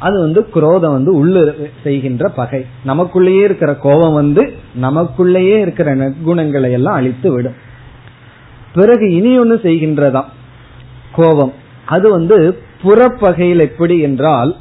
[0.00, 2.66] அது வந்து குரோதம் வந்து உள்ள செய்கின்ற பகை.
[2.86, 7.54] நமக்குள்ளேயே இருக்கிற கோபம் வந்து நமக்குள்ளேயே இருக்கிற நற்குணங்களை எல்லாம் அழித்து விடும்.
[8.74, 10.30] பிறகு இனி ஒன்று செய்கின்றதாம்.
[11.12, 11.52] கோபம்.
[11.84, 14.56] அது வந்து புறப்பகையில் எப்படி என்றால்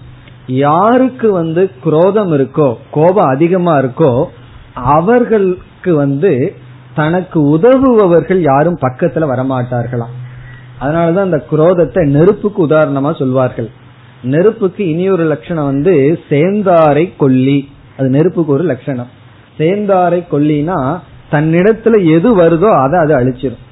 [0.48, 4.26] யாருக்கு வந்து குரோதம் இருக்கோ கோபம் அதிகமா இருக்கோ
[4.74, 6.54] அவர்களுக்கு வந்து
[6.96, 10.16] தனக்கு உதவுபவர்கள் யாரும் பக்கத்துல வரமாட்டார்களாம்.
[10.82, 13.70] அதனாலதான் அந்த குரோதத்தை நெருப்புக்கு உதாரணமா சொல்வார்கள்.
[14.24, 17.70] நெருப்புக்கு இனி ஒரு லட்சணம் வந்து சேந்தாரை கொல்லி.
[17.98, 19.10] அது நெருப்புக்கு ஒரு லட்சணம்.
[19.58, 21.00] சேந்தாரை கொல்லினா
[21.32, 23.66] தன்னிடத்துல எது வருதோ அதை அது அழிச்சிடும்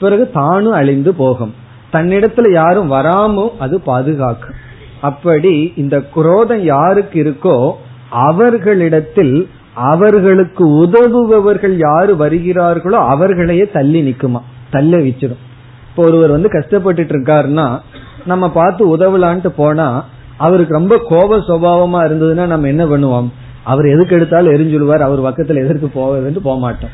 [0.00, 1.54] பிறகு தானும் அழிந்து போகும்.
[1.92, 4.54] தன்னிடத்துல யாரும் வராமோ அது பாதுகாக்கும்.
[5.00, 7.72] அப்படி இந்த குரோதம் யாருக்கு இருக்கோ
[8.10, 14.40] அவர்களிடத்தில் அவர்களுக்கு உதவுபவர்கள் யாரு வருகிறார்களோ அவர்களையே தள்ளி நிக்குமா.
[14.70, 15.42] தள்ள வச்சிடும்
[15.88, 17.78] இப்போ ஒருவர் வந்து கஷ்டப்பட்டுட்டு இருக்காருன்னா
[18.26, 20.04] நம்ம பார்த்து உதவலான்ட்டு போனா
[20.36, 23.28] அவருக்கு ரொம்ப கோப சுவாவமா இருந்ததுன்னா நம்ம என்ன பண்ணுவோம்?
[23.62, 26.90] அவர் எதுக்கு எடுத்தாலும் எரிஞ்சுடுவார் அவர் பக்கத்துல எதற்கு போவதுன்னு போக மாட்டோம்.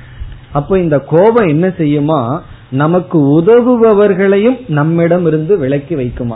[0.53, 2.41] அப்போ இந்த கோபம் என்ன செய்யுமா?
[2.71, 6.35] நமக்கு உதவுபவர்களையும் நம்மிடம் இருந்து விலக்கி வைக்குமா?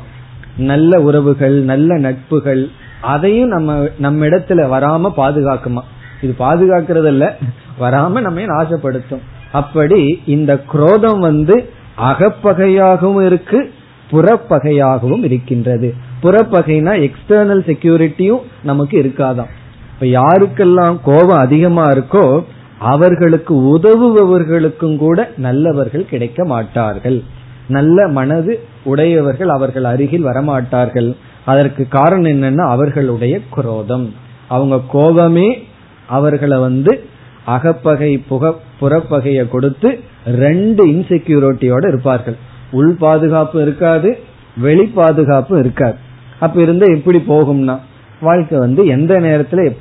[0.56, 2.68] நல்ல உறவுகள் நல்ல நட்புகள்
[3.00, 5.80] அதையும் நம்ம நம்ம இடத்துல வராம பாதுகாக்குமா?
[6.22, 7.36] இது பாதுகாக்கிறது இல்ல
[7.80, 9.20] வராம நம்ம ஆசைப்படுத்தும்?
[9.52, 13.72] அப்படி இந்த குரோதம் வந்து அகப்பகையாகவும் இருக்கு
[14.10, 15.94] புறப்பகையாகவும் இருக்கின்றது.
[16.22, 19.50] புறப்பகைனா எக்ஸ்டர்னல் செக்யூரிட்டியும் நமக்கு இருக்காதான்
[19.92, 22.44] இப்ப யாருக்கெல்லாம் கோபம் அதிகமா இருக்கோ
[22.78, 27.22] அவர்களுக்கு உதவுபவர்களுக்கும் கூட நல்லவர்கள் கிடைக்க மாட்டார்கள்.
[27.68, 31.16] நல்ல மனது உடையவர்கள் அவர்கள் அருகில் வரமாட்டார்கள்.
[31.44, 34.14] அதற்கு காரணம் என்னன்னா அவர்களுடைய குரோதம்.
[34.48, 35.62] அவங்க கோபமே
[36.06, 37.04] அவர்களை வந்து
[37.44, 42.36] அகப்பகை புக புறப்பகையை கொடுத்து ரெண்டு இன்செக்யூரிட்டியோட இருப்பார்கள்.
[42.70, 44.18] உள் பாதுகாப்பு இருக்காது
[44.56, 45.96] வெளி பாதுகாப்பு இருக்காது.
[46.40, 47.78] அப்ப இருந்தா எப்படி போகும்னா
[48.20, 49.76] வாழ்க்கை வந்து எந்த நேரத்துல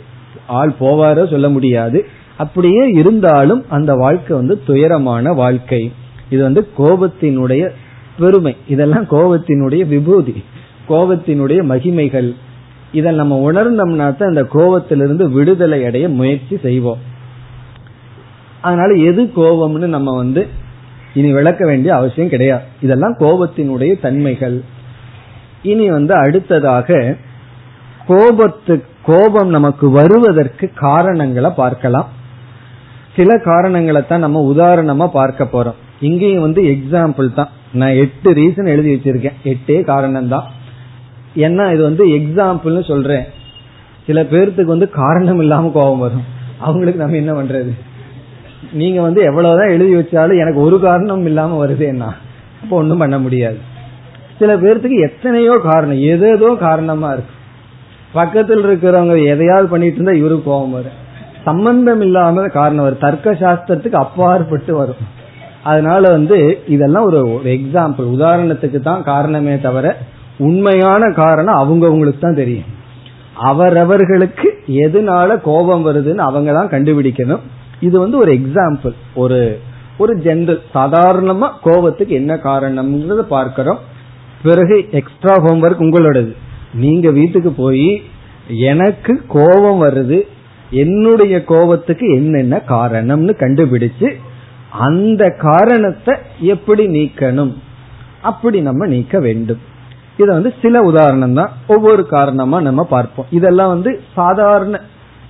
[0.47, 2.05] ஆள் போவாரோ சொல்ல முடியாது.
[2.37, 5.91] அப்படியே இருந்தாலும் அந்த வாழ்க்கை வந்து துயரமான வாழ்க்கை.
[6.29, 7.69] இது வந்து கோபத்தினுடைய
[8.19, 8.55] பெருமை.
[8.67, 10.43] இதெல்லாம் கோபத்தினுடைய விபூதி
[10.89, 12.35] கோபத்தினுடைய மகிமைகள்.
[12.91, 16.97] இதை நம்ம உணர்ந்தோம்னா தான் அந்த கோபத்திலிருந்து விடுதலை அடைய முயற்சி செய்வோம்.
[18.61, 20.47] அதனால எது கோபம்னு நம்ம வந்து
[21.13, 22.63] இனி விளக்க வேண்டிய அவசியம் கிடையாது.
[22.81, 24.63] இதெல்லாம் கோபத்தினுடைய தன்மைகள்.
[25.63, 27.17] இனி வந்து அடுத்ததாக
[28.07, 32.07] கோபத்து கோபம் நமக்கு வருவதற்கு காரணங்களை பார்க்கலாம்.
[33.15, 35.79] சில காரணங்களை தான் நம்ம உதாரணமா பார்க்க போறோம்.
[35.99, 37.49] இங்கேயும் வந்து எக்ஸாம்பிள் தான்.
[37.73, 39.37] நான் எட்டு ரீசன் எழுதி வச்சிருக்கேன்.
[39.43, 40.47] எட்டே காரணம் தான்
[41.35, 43.25] ஏன்னா இது வந்து எக்ஸாம்பிள்னு சொல்றேன்.
[44.05, 46.23] சில பேர்த்துக்கு வந்து காரணம் இல்லாம கோபம் வரும்.
[46.59, 47.71] அவங்களுக்கு நம்ம என்ன பண்றது?
[48.71, 52.05] நீங்க வந்து எவ்வளவுதான் எழுதி வச்சாலும் எனக்கு ஒரு காரணம் இல்லாம வருது என்ன?
[52.63, 53.57] அப்போ ஒன்றும் பண்ண முடியாது.
[54.39, 57.33] சில பேர்த்துக்கு எத்தனையோ காரணம் எதேதோ காரணமா இருக்கு.
[58.11, 60.97] பக்கத்தில் இருக்கிறவங்க எதையாவது பண்ணிட்டு இருந்தா இவருக்கு கோபம் வரும்.
[61.43, 62.97] சம்பந்தம் இல்லாம காரணம் வரும்.
[62.97, 65.01] தர்க்க சாஸ்திரத்துக்கு அப்பாற்பட்டு வரும்.
[65.63, 69.97] அதனால வந்து இதெல்லாம் ஒரு எக்ஸாம்பிள் உதாரணத்துக்கு தான் காரணமே தவிர
[70.37, 72.67] உண்மையான காரணம் அவங்கவுங்களுக்கு தான் தெரியும்.
[73.35, 77.39] அவரவர்களுக்கு எதனால கோபம் வருதுன்னு அவங்க தான் கண்டுபிடிக்கணும்.
[77.81, 79.39] இது வந்து ஒரு எக்ஸாம்பிள் ஒரு
[79.97, 83.79] ஒரு ஜென்ரல் சாதாரணமா கோபத்துக்கு என்ன காரணம்ங்கிறத பார்க்கிறோம்.
[84.43, 86.31] பிறகு எக்ஸ்ட்ரா ஹோம்ஒர்க் உங்களோடது.
[86.73, 88.01] நீங்க வீட்டுக்கு போய்
[88.47, 90.19] எனக்கு கோபம் வருது.
[90.69, 94.09] என்னுடைய கோபத்துக்கு என்னென்ன காரணம்னு கண்டுபிடிச்சு
[94.69, 97.53] அந்த காரணத்தை எப்படி நீக்கணும்?
[98.21, 99.61] அப்படி நம்ம நீக்க வேண்டும்.
[100.17, 103.29] இத வந்து சில உதாரணம் தான் ஒவ்வொரு காரணமா நம்ம பார்ப்போம்.
[103.29, 104.81] இதெல்லாம் வந்து சாதாரண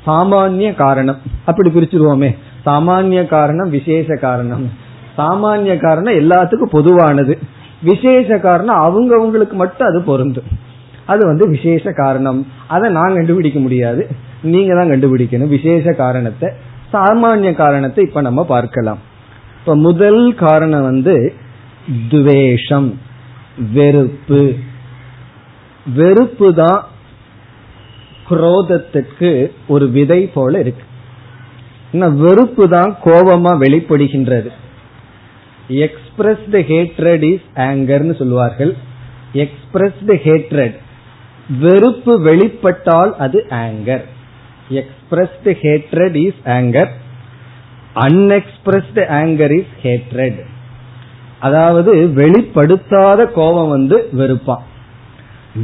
[0.06, 1.18] சாமானிய காரணம்.
[1.45, 2.38] அப்படி பிரிச்சிருவோமே.
[2.66, 4.70] சாமானிய காரணம் விசேஷ காரணம்.
[5.18, 7.39] சாமானிய காரணம் எல்லாத்துக்கும் பொதுவானது.
[7.84, 10.43] விசேஷ காரணம் அவங்கவுங்களுக்கு மட்டும் அது பொருந்தும்.
[11.06, 12.47] அது வந்து விசேஷ காரணம்.
[12.68, 14.08] அதை நான் கண்டுபிடிக்க முடியாது.
[14.41, 16.50] நீங்க தான் கண்டுபிடிக்கணும் விசேஷ காரணத்தை.
[16.93, 18.97] சாமானிய காரணத்தை இப்ப நம்ம பார்க்கலாம்.
[19.60, 21.34] இப்ப முதல் காரணம் வந்து
[22.10, 23.00] துவேஷம்
[23.74, 24.54] வெறுப்பு.
[25.95, 26.88] வெறுப்பு தான்
[28.30, 29.32] குரோதத்துக்கு
[29.67, 30.86] ஒரு விதை போல இருக்கு.
[32.23, 34.49] வெறுப்பு தான் கோபமா வெளிப்படுகின்றது.
[35.86, 38.73] எக்ஸ்பிரஸ்டு ஹேட்ரட் இஸ் ஆங்கர்னு சொல்லுவார்கள்.
[39.43, 40.77] எக்ஸ்பிரஸ்டு ஹேட்ரட்
[41.61, 44.05] வெறுப்பு வெளிப்பட்டால் அது anger
[44.80, 46.91] expressed hatred is anger
[48.05, 50.39] unexpressed anger is hatred
[51.39, 54.65] அதாவது வெளிப்படுத்தாத கோபம் வந்து வெறுப்பான்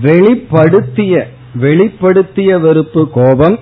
[0.05, 1.16] வெளிப்படுத்திய
[1.62, 3.60] வெளிப்படுத்திய வெறுப்பு கோபம்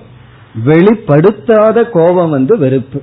[0.66, 3.00] வெளிப்படுத்தாத கோபம் வந்து வெறுப்பு.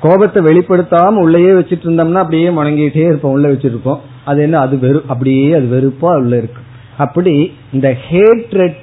[0.00, 4.00] கோபத்தை வெளிப்படுத்தாம உள்ளேயே வச்சுட்டு இருந்தோம்னா அப்படியே முணங்கிட்டே இருப்போம் உள்ள வச்சிருப்போம்.
[4.24, 4.58] அது என்ன?
[4.58, 6.60] அது வெறு அப்படியே அது வெறுப்பா உள்ள இருக்கு.
[6.96, 8.76] அப்படி இந்த ஹேட்ரெட்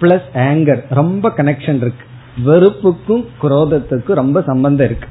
[0.00, 2.06] பிளஸ் ஆங்கர் ரொம்ப கனெக்ஷன் இருக்கு.
[2.46, 5.08] வெறுப்புக்கும் குரோதத்துக்கும் ரொம்ப சம்பந்தம் இருக்கு.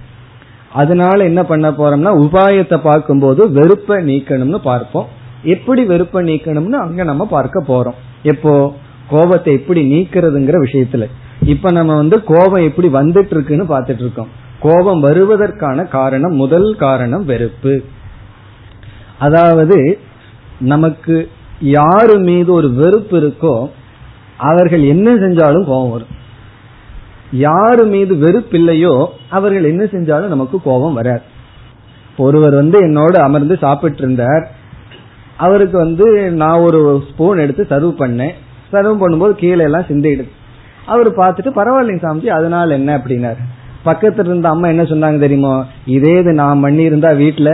[0.74, 5.08] அதனால என்ன பண்ண போறோம்னா உபாயத்தை பார்க்கும்போது வெறுப்பை நீக்கணும்னு பார்ப்போம்.
[5.44, 7.96] எப்படி வெறுப்பை நீக்கணும்னு அங்க நம்ம பார்க்க போறோம்.
[8.24, 8.76] எப்போ?
[9.10, 11.06] கோபத்தை எப்படி நீக்கிறதுங்கிற விஷயத்துல.
[11.44, 17.84] இப்ப நம்ம வந்து கோபம் எப்படி வந்துட்டு இருக்குன்னு பாத்துட்டு இருக்கோம் கோபம் வருவதற்கான காரணம் முதல் காரணம் வெறுப்பு.
[19.20, 20.00] அதாவது
[20.60, 21.30] நமக்கு
[21.60, 23.70] யாரு மீது ஒரு வெறுப்பு இருக்கோ
[24.38, 26.12] அவர்கள் என்ன செஞ்சாலும் கோபம் வரும்.
[27.32, 31.22] யாரு மீது வெறுப்பு இல்லையோ அவர்கள் என்ன செஞ்சாலும் நமக்கு கோபம் வராது.
[32.18, 34.52] ஒருவர் வந்து என்னோட அமர்ந்து சாப்பிட்டு இருந்தார்
[35.38, 38.36] அவருக்கு வந்து நான் ஒரு ஸ்பூன் எடுத்து சர்வ் பண்ணேன்.
[38.74, 40.32] சர்வ் பண்ணும்போது கீழே எல்லாம் சிந்திடுது
[40.86, 42.98] அவர் பார்த்துட்டு பரவாயில்லைங்க சாமிஜி அதனால என்ன?
[42.98, 43.42] அப்படின்னாரு.
[43.86, 45.54] பக்கத்துல இருந்த அம்மா என்ன சொன்னாங்க தெரியுமோ?
[45.86, 47.50] இதே இது நான் பண்ணி இருந்தா வீட்டுல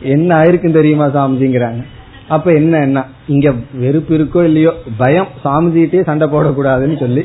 [0.00, 1.82] என்ன ஆயிருக்கும் தெரியுமா சாமிஜிங்கிறாங்க.
[2.28, 3.04] அப்ப என்ன என்ன?
[3.26, 4.72] இங்க வெறுப்பு இருக்கோ இல்லையோ?
[4.96, 5.30] பயம்.
[5.44, 7.24] சாமிஜிட்டே சண்டை போடக்கூடாதுன்னு சொல்லி.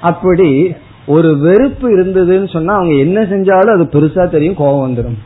[0.00, 0.74] அப்படி
[1.06, 5.18] ஒரு வெறுப்பு இருந்ததுன்னு சொன்னா அவங்க என்ன செஞ்சாலும் அது பெருசா தெரியும் கோபம் வந்துடும்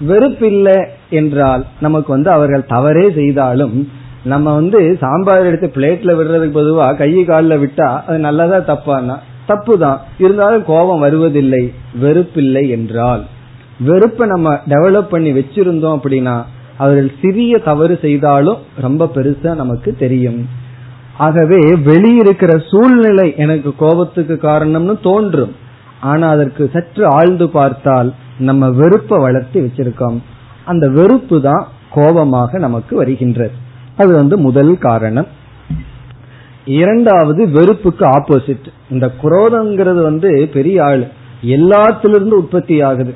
[0.00, 0.76] வெறுப்பு இல்லை
[1.10, 3.88] என்றால் நமக்கு வந்து அவர்கள் தவறே செய்தாலும்
[4.24, 9.16] நம்ம வந்து சாம்பார் எடுத்து பிளேட்ல விடுறதுக்கு பொதுவா கை காலில் விட்டா அது நல்லதா தப்பானா
[9.46, 11.72] தப்பு தான் இருந்தாலும் கோபம் வருவதில்லை.
[12.02, 13.22] வெறுப்பில்லை என்றால்.
[13.80, 16.36] வெறுப்பை நம்ம டெவலப் பண்ணி வச்சிருந்தோம் அப்படின்னா
[16.76, 20.40] அவர்கள் சிறிய தவறு செய்தாலும் ரொம்ப பெருசா நமக்கு தெரியும்.
[21.18, 21.60] ஆகவே
[21.90, 25.52] வெளியிருக்கிற சூழ்நிலை எனக்கு கோபத்துக்கு காரணம்னு தோன்றும்.
[26.00, 30.18] ஆனா அதற்கு சற்று ஆழ்ந்து பார்த்தால் நம்ம வெறுப்பை வளர்த்து வச்சிருக்கோம்.
[30.64, 33.54] அந்த வெறுப்பு தான் கோபமாக நமக்கு வருகின்றது.
[33.96, 35.26] அது வந்து முதல் காரணம்.
[36.64, 41.08] இரண்டாவது வெறுப்புக்கு ஆப்போசிட் இந்த குரோதங்கிறது வந்து பெரிய ஆள்.
[41.44, 43.14] எல்லாத்திலிருந்து உற்பத்தி ஆகுது.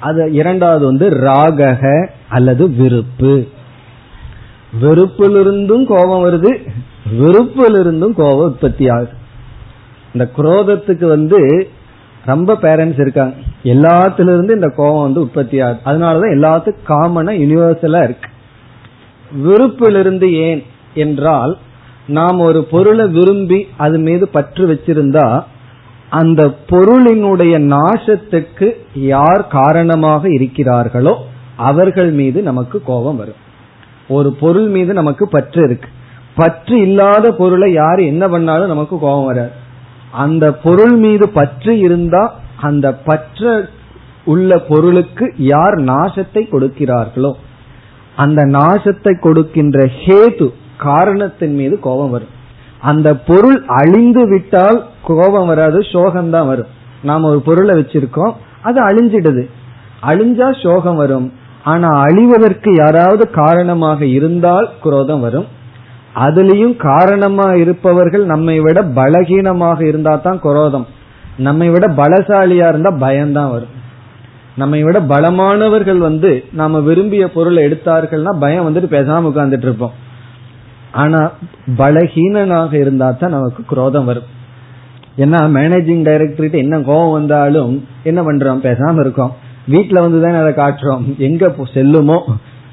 [0.00, 3.46] அது இரண்டாவது வந்து ராகக அல்லது விருப்பு
[4.82, 6.68] வெறுப்பிலிருந்தும் கோபம் வருது.
[7.18, 9.12] வெறுப்பிலிருந்தும் கோபம் உற்பத்தி ஆகுது.
[10.12, 11.68] இந்த குரோதத்துக்கு வந்து
[12.24, 13.34] ரொம்ப பேரண்ட்ஸ் இருக்காங்க.
[13.62, 15.80] எல்லாத்திலிருந்து இந்த கோபம் வந்து உற்பத்தி ஆகுது.
[15.84, 18.29] அதனாலதான் எல்லாத்துக்கும் காமனா யூனிவர்சலா இருக்கு.
[19.44, 20.62] விருப்பிலிருந்து ஏன்
[20.94, 21.58] என்றால்
[22.06, 25.42] நாம் ஒரு பொருளை விரும்பி அது மீது பற்று வச்சிருந்தா
[26.10, 31.14] அந்த பொருளினுடைய நாசத்துக்கு யார் காரணமாக இருக்கிறார்களோ
[31.56, 33.40] அவர்கள் மீது நமக்கு கோபம் வரும்.
[34.08, 35.88] ஒரு பொருள் மீது நமக்கு பற்று இருக்கு.
[36.34, 39.52] பற்று இல்லாத பொருளை யார் என்ன பண்ணாலும் நமக்கு கோபம் வராது.
[40.10, 43.68] அந்த பொருள் மீது பற்று இருந்தா அந்த பற்ற
[44.24, 47.32] உள்ள பொருளுக்கு யார் நாசத்தை கொடுக்கிறார்களோ
[48.22, 50.48] அந்த நாசத்தை கொடுக்கின்ற ஹேது
[50.88, 52.34] காரணத்தின் மீது கோபம் வரும்.
[52.90, 56.70] அந்த பொருள் அழிந்து விட்டால் கோபம் வராது சோகம்தான் வரும்.
[57.02, 59.44] நாம் ஒரு பொருளை வச்சிருக்கோம் அது அழிஞ்சிடுது.
[60.02, 61.28] அழிஞ்சா சோகம் வரும்.
[61.64, 65.48] ஆனா அழிவதற்கு யாராவது காரணமாக இருந்தால் குரோதம் வரும்.
[66.24, 70.86] அதுலயும் காரணமா இருப்பவர்கள் நம்மை விட பலகீனமாக இருந்தா தான் குரோதம்.
[71.36, 73.74] நம்மை விட பலசாலியா இருந்தா பயம்தான் வரும்.
[74.56, 79.92] நம்மை விட பலமானவர்கள் வந்து நாம விரும்பிய பொருளை எடுத்தார்கள்னா பயம் வந்துட்டு பேசாம உட்கார்ந்துட்டு இருப்போம்.
[80.92, 81.32] ஆனா
[81.78, 84.38] பலஹீனனாக இருந்தா தான் நமக்கு குரோதம் வரும்.
[85.18, 88.58] ஏன்னா மேனேஜிங் டைரக்டர்கிட்ட என்ன கோபம் வந்தாலும் என்ன பண்றோம்?
[88.58, 89.36] பேசாம இருக்கோம்.
[89.70, 91.16] வீட்டுல வந்துதான் அதை காட்டுறோம்.
[91.16, 92.20] எங்க செல்லுமோ?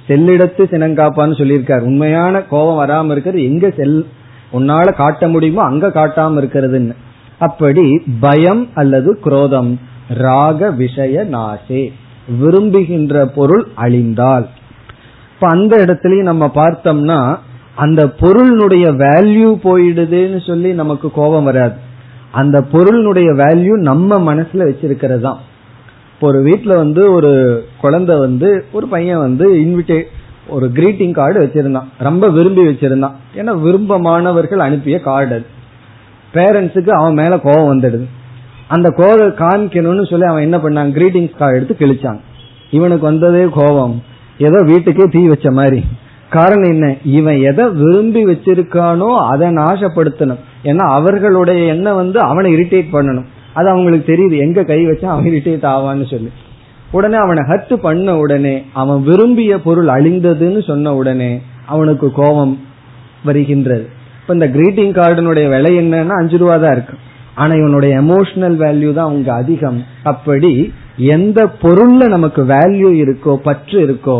[0.07, 1.79] செல்லிடத்து சினங்காப்பான்னு சொல்லியிருக்காரு.
[1.79, 4.07] உண்மையான கோபம் வராம இருக்கிறது எங்க செல்
[4.53, 6.95] உன்னால காட்ட முடியுமோ அங்க காட்டாம இருக்கிறதுன்னு.
[7.39, 11.91] அப்படி பயம் அல்லது குரோதம் ராக விஷய நாசே
[12.39, 14.47] விரும்புகின்ற பொருள் அழிந்தால்.
[15.33, 17.37] இப்ப அந்த இடத்துலயும் நம்ம பார்த்தோம்னா
[17.75, 21.75] அந்த பொருளினுடைய வேல்யூ போயிடுதுன்னு சொல்லி நமக்கு கோபம் வராது.
[22.31, 25.35] அந்த பொருளினுடைய வேல்யூ நம்ம மனசுல வச்சிருக்கிறதா
[26.13, 30.03] இப்போ ஒரு வீட்டுல வந்து ஒரு குழந்தை வந்து ஒரு பையன் வந்து இன்விடே
[30.47, 31.87] ஒரு கிரீட்டிங் கார்டு வச்சிருந்தான்.
[31.97, 33.13] ரொம்ப விரும்பி வச்சிருந்தான்.
[33.35, 35.45] ஏன்னா விரும்பமானவர்கள் அனுப்பிய கார்டு அது.
[36.33, 38.05] பேரண்ட்ஸுக்கு அவன் மேல கோபம் வந்துடுது.
[38.67, 40.89] அந்த கோவை காமிக்கணும்னு சொல்லி அவன் என்ன பண்ணான்?
[40.97, 42.19] கிரீட்டிங்ஸ் கார்டு எடுத்து கிழிச்சான்.
[42.71, 44.03] இவனுக்கு வந்ததே கோபம்.
[44.37, 45.79] ஏதோ வீட்டுக்கே தீ வச்ச மாதிரி.
[46.29, 46.95] காரணம் என்ன?
[47.03, 53.27] இவன் எதை விரும்பி வச்சிருக்கானோ அதை நாசப்படுத்தணும் ஏன்னா அவர்களுடைய எண்ணம் வந்து அவனை இரிட்டேட் பண்ணணும்.
[53.53, 54.35] அது அவங்களுக்கு தெரியுது.
[54.37, 56.31] எங்க கை வச்சா அவன் இரிட்டேட் ஆவான்னு சொல்லி.
[56.91, 61.31] உடனே அவனை ஹர்ட் பண்ண உடனே அவன் விரும்பிய பொருள் அழிந்ததுன்னு சொன்ன உடனே
[61.65, 62.53] அவனுக்கு கோபம்
[63.25, 63.85] வருகின்றது.
[64.21, 66.95] இப்ப இந்த கிரீட்டிங் கார்டினுடைய விலை என்னன்னா அஞ்சு ரூபா தான் இருக்கு.
[67.41, 69.79] ஆனா இவனுடைய எமோஷனல் வேல்யூ தான் அவங்க அதிகம்.
[70.11, 70.51] அப்படி
[71.15, 74.19] எந்த பொருள்ல நமக்கு வேல்யூ இருக்கோ பற்று இருக்கோ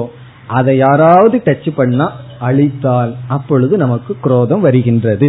[0.57, 2.07] அதை யாராவது டச் பண்ணா
[2.47, 5.28] அழித்தால் அப்பொழுது நமக்கு குரோதம் வருகின்றது.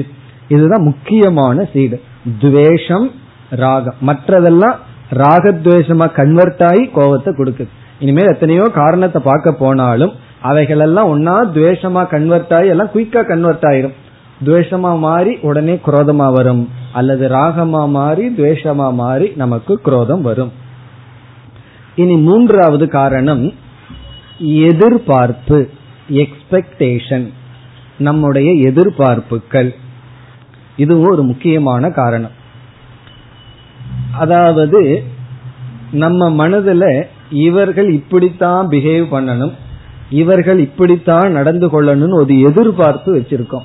[0.54, 1.96] இதுதான் முக்கியமான சீடு.
[2.44, 3.06] துவேஷம்
[3.62, 3.98] ராகம்.
[4.08, 4.76] மற்றதெல்லாம்
[5.22, 7.70] ராகத்வேஷமா கன்வெர்ட் ஆகி கோபத்தை கொடுக்குது.
[8.04, 10.12] இனிமேல் எத்தனையோ காரணத்தை பார்க்க போனாலும்
[10.50, 13.96] அவைகளெல்லாம் ஒன்னா துவேஷமா கன்வெர்ட் ஆகி எல்லாம் குயிக்கா கன்வெர்ட் ஆயிரும்.
[14.44, 16.68] துவேஷமா மாறி உடனே குரோதமா வரும்.
[16.92, 20.52] அல்லது ராகமா மாறி துவேஷமா மாறி நமக்கு குரோதம் வரும்.
[21.96, 23.52] இனி மூன்றாவது காரணம்
[24.38, 25.68] எதிர்பார்ப்பு
[26.10, 27.32] எக்ஸ்பெக்டேஷன்
[27.98, 29.70] நம்முடைய எதிர்பார்ப்புகள்.
[30.76, 32.30] இதுவும் ஒரு முக்கியமான காரணம்.
[34.12, 35.02] அதாவது
[35.90, 39.52] நம்ம மனதில் இவர்கள் இப்படித்தான் பிஹேவ் பண்ணணும்
[40.10, 43.64] இவர்கள் இப்படித்தான் நடந்து கொள்ளணும்னு ஒரு எதிர்பார்ப்பு வச்சிருக்கோம்.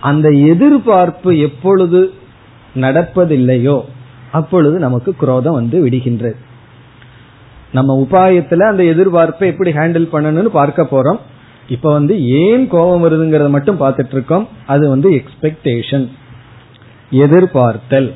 [0.00, 2.14] அந்த எதிர்பார்ப்பு எப்பொழுது
[2.74, 3.80] நடப்பதில்லையோ
[4.30, 6.36] அப்பொழுது நமக்கு குரோதம் வந்து விடுகின்றது.
[7.72, 11.18] நம்ம உபாயத்துல அந்த எதிர்பார்ப்பை எப்படி ஹேண்டில் பண்ணணும்னு பார்க்க போறோம்.
[11.68, 16.08] இப்ப வந்து ஏன் கோபம் வருதுங்கிறத மட்டும் பார்த்துட்டு இருக்கோம் அது வந்து எக்ஸ்பெக்டேஷன்
[17.10, 18.14] எதிர்பார்த்தல்.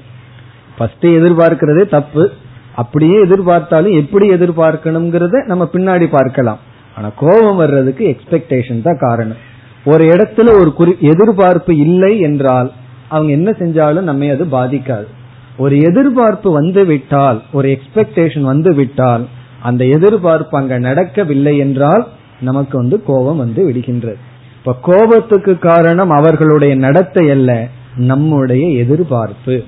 [0.77, 2.33] ஃபர்ஸ்ட் எதிர்பார்க்கிறதே தப்பு.
[2.75, 6.59] அப்படியே எதிர்பார்த்தாலும் எப்படி எதிர்பார்க்கணுங்கிறத நம்ம பின்னாடி பார்க்கலாம்.
[6.97, 9.51] ஆனா கோபம் வர்றதுக்கு எக்ஸ்பெக்டேஷன் தான் காரணம்.
[9.85, 12.73] ஒரு இடத்துல ஒரு குறி எதிர்பார்ப்பு இல்லை என்றால்
[13.09, 15.09] அவங்க என்ன செஞ்சாலும் நம்மை அது பாதிக்காது.
[15.57, 19.27] ஒரு எதிர்பார்ப்பு வந்து விட்டால் ஒரு எக்ஸ்பெக்டேஷன் வந்து விட்டால்
[19.63, 22.07] அந்த எதிர்பார்ப்பு அங்க நடக்கவில்லை என்றால்
[22.41, 24.21] நமக்கு வந்து கோபம் வந்து விடுகின்றது.
[24.59, 29.63] இப்ப கோபத்துக்கு காரணம் அவர்களுடைய நடத்தை அல்ல நம்முடைய எதிர்பார்ப்பு.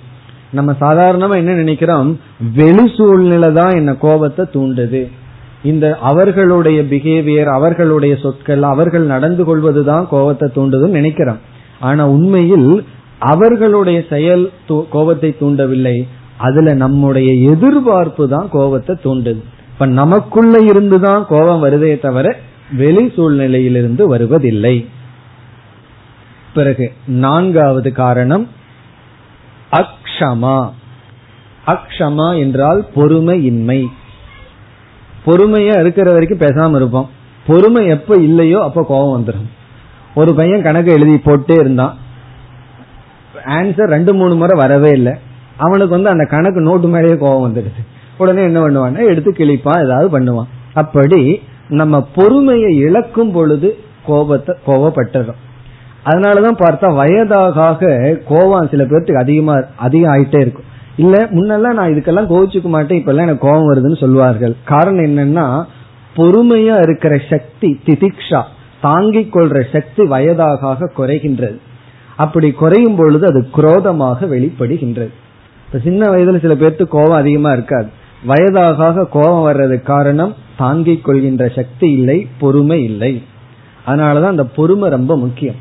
[0.50, 2.20] நம்ம சாதாரணமா என்ன நினைக்கிறோம்?
[2.54, 5.02] வெளி சூழ்நிலை தான் என்ன கோபத்தை தூண்டுது.
[5.64, 11.40] இந்த அவர்களுடைய பிஹேவியர் அவர்களுடைய சொற்கள் அவர்கள் நடந்து கொள்வதுதான் கோபத்தை தூண்டுதுன்னு நினைக்கிறோம்.
[11.80, 12.84] ஆனா உண்மையில்
[13.18, 14.50] அவர்களுடைய செயல்
[14.90, 15.96] கோபத்தை தூண்டவில்லை.
[16.36, 19.42] அதுல நம்முடைய எதிர்பார்ப்பு தான் கோபத்தை தூண்டுது.
[19.72, 22.36] இப்ப நமக்குள்ள இருந்துதான் கோபம் வருதே தவிர
[22.72, 24.88] வெளி சூழ்நிலையிலிருந்து வருவதில்லை.
[26.54, 28.48] பிறகு நான்காவது காரணம்
[29.72, 30.58] அக்ஷமா.
[31.66, 33.80] அக்ஷமா என்றால் பொறுமையின்மை.
[35.26, 37.08] பொறுமையா இருக்கிற வரைக்கும் பேசாம இருப்போம்.
[37.46, 39.48] பொறுமை எப்ப இல்லையோ அப்ப கோபம் வந்துடும்
[40.14, 41.94] ஒரு பையன் கணக்கு எழுதி போட்டே இருந்தான்.
[43.46, 45.12] ஆன்சர் ரெண்டு மூணு முறை வரவே இல்லை.
[45.56, 47.82] அவனுக்கு வந்து அந்த கணக்கு நோட்டு மேலேயே கோபம் வந்துடுது.
[48.18, 50.50] உடனே என்ன பண்ணுவான் எடுத்து கிழிப்பான் ஏதாவது பண்ணுவான்.
[50.74, 55.40] அப்படி நம்ம பொறுமையை இழக்கும் பொழுது கோபத்தை கோபப்பட்டுறோம்.
[56.04, 57.90] அதனாலதான் பார்த்தா வயதாக
[58.28, 60.68] கோபம் சில பேர்த்துக்கு அதிகமா அதிகம் ஆயிட்டே இருக்கும்.
[60.96, 64.56] இல்ல முன்னெல்லாம் நான் இதுக்கெல்லாம் கோவிச்சுக்க மாட்டேன் இப்ப எல்லாம் எனக்கு கோபம் வருதுன்னு சொல்லுவார்கள்.
[64.64, 65.64] காரணம் என்னன்னா
[66.16, 68.42] பொறுமையா இருக்கிற சக்தி திதிக்ஷா
[68.80, 71.58] தாங்கிக் கொள்ற சக்தி வயதாக குறைகின்றது.
[72.16, 75.12] அப்படி குறையும் பொழுது அது குரோதமாக வெளிப்படுகின்றது.
[75.66, 77.86] இப்ப சின்ன வயதுல சில பேர்த்து கோபம் அதிகமா இருக்காது.
[78.24, 83.22] வயதாக கோபம் வர்றதுக்கு காரணம் தாங்கிக் கொள்கின்ற சக்தி இல்லை பொறுமை இல்லை.
[83.86, 85.54] அதனாலதான் அந்த பொறுமை ரொம்ப முக்கியம்.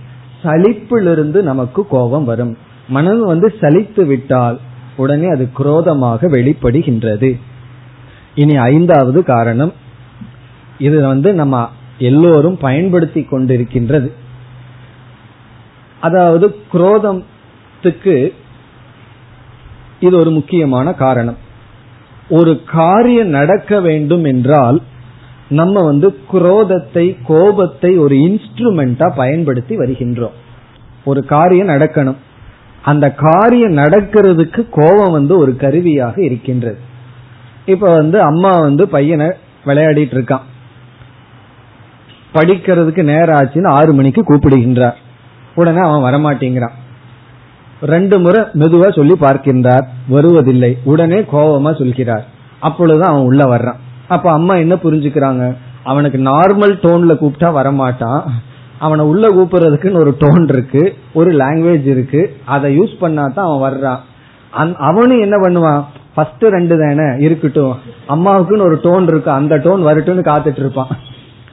[0.44, 2.58] சலிப்பிலிருந்து நமக்கு கோபம் வரும்.
[2.88, 4.60] மனம் வந்து சலித்து விட்டால்
[4.96, 7.40] உடனே அது குரோதமாக வெளிப்படுகின்றது.
[8.36, 9.74] இனி ஐந்தாவது காரணம்
[10.78, 14.12] இது வந்து நம்ம எல்லோரும் பயன்படுத்தி கொண்டிருக்கின்றது.
[16.00, 18.34] அதாவது குரோதத்துக்கு
[20.00, 21.38] இது ஒரு முக்கியமான காரணம்.
[22.30, 24.82] ஒரு காரியம் நடக்க வேண்டும் என்றால்
[25.50, 30.38] நம்ம வந்து குரோதத்தை கோபத்தை ஒரு இன்ஸ்ட்ருமெண்டா பயன்படுத்தி வருகின்றோம்.
[31.06, 32.16] ஒரு காரியம் நடக்கணும்.
[32.84, 36.78] அந்த காரியம் நடக்கிறதுக்கு கோபம் வந்து ஒரு கருவியாக இருக்கின்றது.
[37.66, 39.26] இப்ப வந்து அம்மா வந்து பையனை
[39.66, 40.42] விளையாடிட்டு இருக்கான்.
[42.34, 44.94] படிக்கிறதுக்கு நேரம் ஆச்சுன்னு ஆறு மணிக்கு கூப்பிடுகின்றார்.
[45.56, 46.72] உடனே அவன் வரமாட்டேங்கிறான்.
[47.82, 49.86] ரெண்டு முறை மெதுவா சொல்லி பார்க்கின்றார்.
[50.08, 50.78] வருவதில்லை.
[50.84, 52.26] உடனே கோபமா சொல்கிறார்.
[52.60, 53.78] அப்பொழுது அவன் உள்ள வர்றான்.
[54.08, 55.56] அப்ப அம்மா என்ன புரிஞ்சுக்கிறாங்க?
[55.84, 58.22] அவனுக்கு நார்மல் டோன்ல கூப்பிட்டா வரமாட்டான்.
[58.80, 64.02] அவனை உள்ள கூப்பிடுறதுக்குன்னு ஒரு டோன் இருக்கு ஒரு லாங்குவேஜ் இருக்கு அதை யூஸ் பண்ணா தான் அவன் வர்றான்
[64.90, 65.84] அவனும் என்ன பண்ணுவான்?
[66.16, 67.76] ஃபர்ஸ்ட் ரெண்டு தானே இருக்கட்டும்.
[68.08, 70.88] அம்மாவுக்குன்னு ஒரு டோன் இருக்கு அந்த டோன் வரட்டும்னு காத்துட்டு இருப்பான்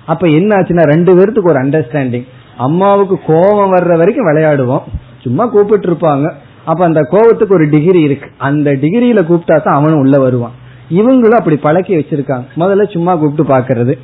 [0.07, 2.27] அப்ப என்ன ஆச்சுன்னா ரெண்டு பேர்த்துக்கு ஒரு அண்டர்ஸ்டாண்டிங்
[2.67, 4.85] அம்மாவுக்கு கோபம் வர்ற வரைக்கும் விளையாடுவோம்.
[5.25, 6.33] சும்மா கூப்பிட்டு இருப்பாங்க
[6.65, 8.29] அப்ப அந்த கோபத்துக்கு ஒரு டிகிரி இருக்கு.
[8.39, 10.53] அந்த டிகிரியில கூப்பிட்டா தான் அவனும் உள்ள வருவான்.
[10.99, 12.47] இவங்களும் அப்படி பழக்கி வச்சிருக்காங்க.
[12.57, 13.95] முதல்ல சும்மா கூப்பிட்டு பாக்குறது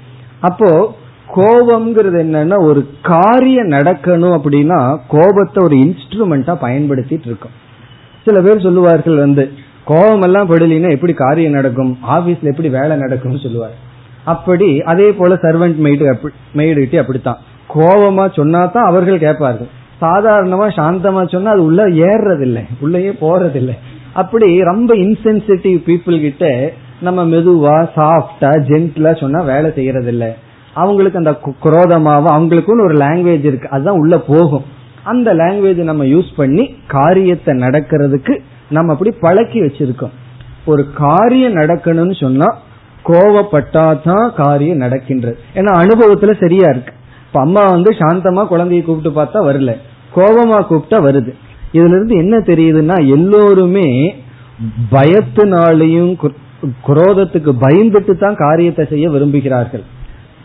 [0.40, 0.96] அப்போ
[1.36, 2.80] கோபம்ங்கிறது என்னன்னா ஒரு
[3.12, 4.80] காரியம் நடக்கணும் அப்படின்னா
[5.14, 7.56] கோபத்தை ஒரு இன்ஸ்ட்ருமெண்டா பயன்படுத்திட்டு இருக்கோம்.
[8.26, 9.44] சில பேர் சொல்லுவார்கள் வந்து
[9.90, 11.98] கோபம் எல்லாம் படலினா எப்படி காரியம் நடக்கும்?
[12.14, 13.76] ஆபீஸ்ல எப்படி வேலை நடக்கும்னு சொல்லுவார்.
[14.24, 16.06] அப்படி அதே போல சர்வெண்ட் மெய்டு
[16.60, 17.42] மெய்டுகிட்டே அப்படித்தான்.
[17.74, 19.70] கோபமா சொன்னா தான் அவர்கள் கேட்பார்கள்.
[20.00, 23.76] சாதாரணமா சாந்தமா சொன்னா அது உள்ள ஏறதில்லை உள்ளயே போறதில்லை.
[24.22, 26.72] அப்படி ரொம்ப இன்சென்சிட்டிவ் பீப்புள் கிட்ட
[27.06, 30.30] நம்ம மெதுவா சாஃப்டா ஜென்டிலா சொன்னா வேலை செய்யறதில்லை.
[30.82, 31.32] அவங்களுக்கு அந்த
[31.64, 33.68] குரோதமாவும் அவங்களுக்குன்னு ஒரு லாங்குவேஜ் இருக்கு.
[33.68, 34.64] அதுதான் உள்ள போகும்.
[35.12, 38.34] அந்த லாங்குவேஜ் நம்ம யூஸ் பண்ணி காரியத்தை நடக்கிறதுக்கு
[38.68, 40.14] நம்ம அப்படி பழக்கி வச்சிருக்கோம்.
[40.64, 42.48] ஒரு காரியம் நடக்கணும்னு சொன்னா
[43.04, 45.36] கோவப்பட்டாதான் காரியம் நடக்கின்றது.
[45.54, 46.92] ஏன்னா அனுபவத்துல சரியா இருக்கு.
[47.26, 49.72] இப்ப அம்மா வந்து சாந்தமா குழந்தைய கூப்பிட்டு பார்த்தா வரல.
[50.16, 51.32] கோபமா கூப்பிட்டா வருது.
[51.76, 53.88] இதுல இருந்து என்ன தெரியுதுன்னா எல்லோருமே
[54.92, 56.12] பயத்தினாலையும்
[56.88, 59.84] குரோதத்துக்கு பயந்துட்டு தான் காரியத்தை செய்ய விரும்புகிறார்கள்.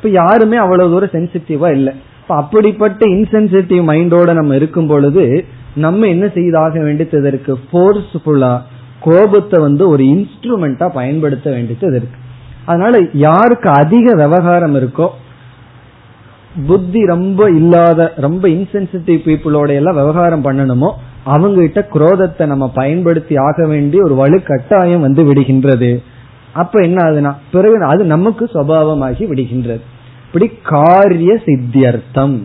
[0.01, 1.93] இப்ப யாருமே அவ்வளவு தூரம் சென்சிட்டிவா இல்லை.
[2.21, 5.45] இப்ப அப்படிப்பட்ட இன்சென்சிட்டிவ் மைண்டோட நம்ம இருக்கும் பொழுது
[5.75, 7.53] நம்ம என்ன செய்தாக வேண்டியது இருக்கு?
[7.73, 8.61] போர்ஸ்ஃபுல்லா
[8.99, 12.17] கோபத்தை வந்து ஒரு இன்ஸ்ட்ருமெண்டா பயன்படுத்த வேண்டியது இருக்கு.
[12.65, 15.07] அதனால யாருக்கு அதிக விவகாரம் இருக்கோ
[16.67, 20.91] புத்தி ரொம்ப இல்லாத ரொம்ப இன்சென்சிட்டிவ் பீப்புளோட எல்லாம் விவகாரம் பண்ணணுமோ
[21.23, 25.91] அவங்க கிட்ட குரோதத்தை நம்ம பயன்படுத்தி ஆக வேண்டிய ஒரு வலு கட்டாயம் வந்து விடுகின்றது.
[26.53, 29.81] அப்ப என்ன ஆகுதுன்னா பிறகு அது நமக்கு சுவாவமாகி விடுகின்றது.
[30.25, 32.43] இப்படி காரிய சித்தியர்த்தம்.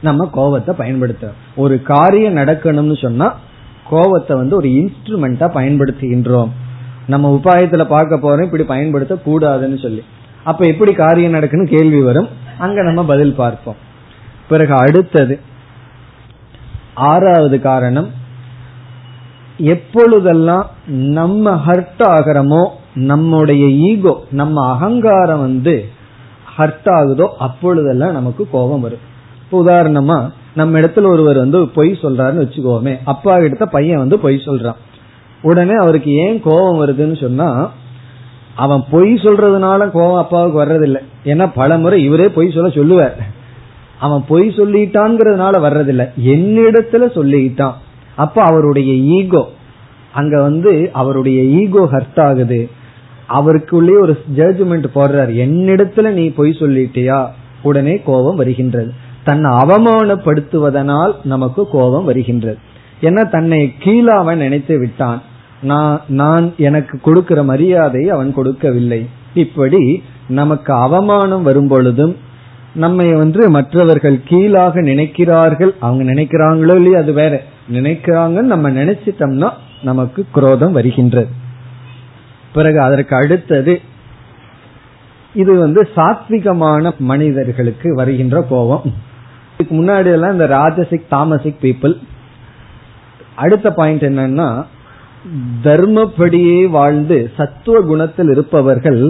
[0.00, 3.34] நம்ம கோபத்தை பயன்படுத்த ஒரு காரியம் நடக்கணும்னு சொன்னா
[3.88, 6.48] கோபத்தை வந்து ஒரு இன்ஸ்ட்ருமெண்டா பயன்படுத்துகின்றோம்.
[7.06, 10.02] நம்ம உபாயத்துல பார்க்க போறோம் இப்படி பயன்படுத்த கூடாதுன்னு சொல்லி.
[10.44, 12.28] அப்ப எப்படி காரியம் நடக்குன்னு கேள்வி வரும்.
[12.58, 13.76] அங்க நம்ம பதில் பார்ப்போம்.
[14.48, 15.40] பிறகு அடுத்தது
[16.94, 18.10] ஆறாவது காரணம்
[19.58, 25.88] எப்பொழுதெல்லாம் நம்ம ஹர்ட் ஆகிறோமோ நம்முடைய ஈகோ நம்ம அகங்காரம் வந்து
[26.58, 29.04] ஹர்ட் ஆகுதோ அப்பொழுதெல்லாம் நமக்கு கோபம் வரும்.
[29.42, 34.78] இப்போ உதாரணமா நம்ம இடத்துல ஒருவர் வந்து பொய் சொல்றாருன்னு வச்சுக்கோமே அப்பா கிட்ட பையன் வந்து பொய் சொல்றான்.
[35.42, 37.70] உடனே அவருக்கு ஏன் கோபம் வருதுன்னு சொன்னா
[38.54, 41.02] அவன் பொய் சொல்றதுனால கோபம் அப்பாவுக்கு வர்றதில்லை.
[41.24, 43.16] ஏன்னா பல முறை இவரே பொய் சொல்ல சொல்லுவார்.
[43.98, 46.06] அவன் பொய் சொல்லிட்டான்ங்கிறதுனால வர்றதில்லை.
[46.16, 47.72] என்னிடத்துல சொல்லிட்டான்.
[48.16, 49.48] அப்ப அவருடைய ஈகோ
[50.12, 52.70] அங்க வந்து அவருடைய ஈகோ ஹர்ட் ஆகுது.
[53.26, 55.32] அவருக்குள்ளே ஒரு ஜட்ஜ்மெண்ட் போடுறார்.
[55.44, 57.26] என்னிடத்துல நீ பொய் சொல்லிட்டியா?
[57.62, 58.92] உடனே கோபம் வருகின்றது.
[59.24, 62.58] தன்னை அவமானப்படுத்துவதனால் நமக்கு கோபம் வருகின்றது.
[63.00, 65.22] ஏன்னா தன்னை கீழே அவன் நினைத்து விட்டான்.
[65.62, 69.06] நான் நான் எனக்கு கொடுக்கிற மரியாதையை அவன் கொடுக்கவில்லை.
[69.34, 72.16] இப்படி நமக்கு அவமானம் வரும் பொழுதும்
[72.74, 75.70] நம்மை வந்து மற்றவர்கள் கீழாக நினைக்கிறார்கள்.
[75.80, 77.42] அவங்க நினைக்கிறாங்களோ இல்லையோ அது வேற.
[77.72, 79.50] நினைக்கிறாங்கன்னு நம்ம நினைச்சிட்டோம்னா
[79.82, 81.44] நமக்கு குரோதம் வருகின்றது.
[82.56, 83.74] பிறகு அதற்கு அடுத்தது
[85.34, 88.86] இது வந்து சாத்விகமான மனிதர்களுக்கு வருகின்ற கோபம்.
[89.54, 91.94] இதுக்கு முன்னாடி எல்லாம் இந்த ராஜசிக் தாமசிக் பீப்புள்
[93.44, 94.48] அடுத்த பாயிண்ட் என்னன்னா
[95.66, 99.00] தர்மப்படியே வாழ்ந்து சத்துவ குணத்தில் இருப்பவர்கள்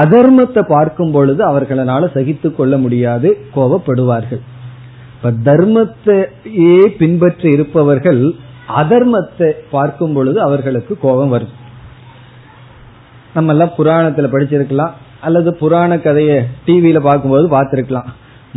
[0.00, 4.42] அதர்மத்தை பார்க்கும் பொழுது அவர்களால சகித்து கொள்ள முடியாது கோபப்படுவார்கள்.
[5.14, 8.22] இப்ப தர்மத்தையே பின்பற்றி இருப்பவர்கள்
[8.80, 11.54] அதர்மத்தை பார்க்கும் பொழுது அவர்களுக்கு கோபம் வரும்.
[13.34, 14.94] நம்ம எல்லாம் புராணத்துல படிச்சிருக்கலாம்
[15.26, 18.08] அல்லது புராண கதையை டிவியில பார்க்கும்போது பார்த்திருக்கலாம்.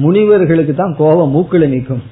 [0.03, 2.03] முனிவர்களுக்கு தான் கோபம் மூக்குல நிற்கும்.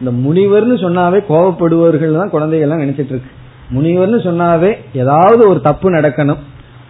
[0.00, 3.32] இந்த முனிவர்னு சொன்னாவே கோபப்படுவர்கள் தான் குழந்தைகள்லாம் நினைச்சிட்டு இருக்கு.
[3.74, 4.70] முனிவர்னு சொன்னாவே
[5.02, 6.40] ஏதாவது ஒரு தப்பு நடக்கணும்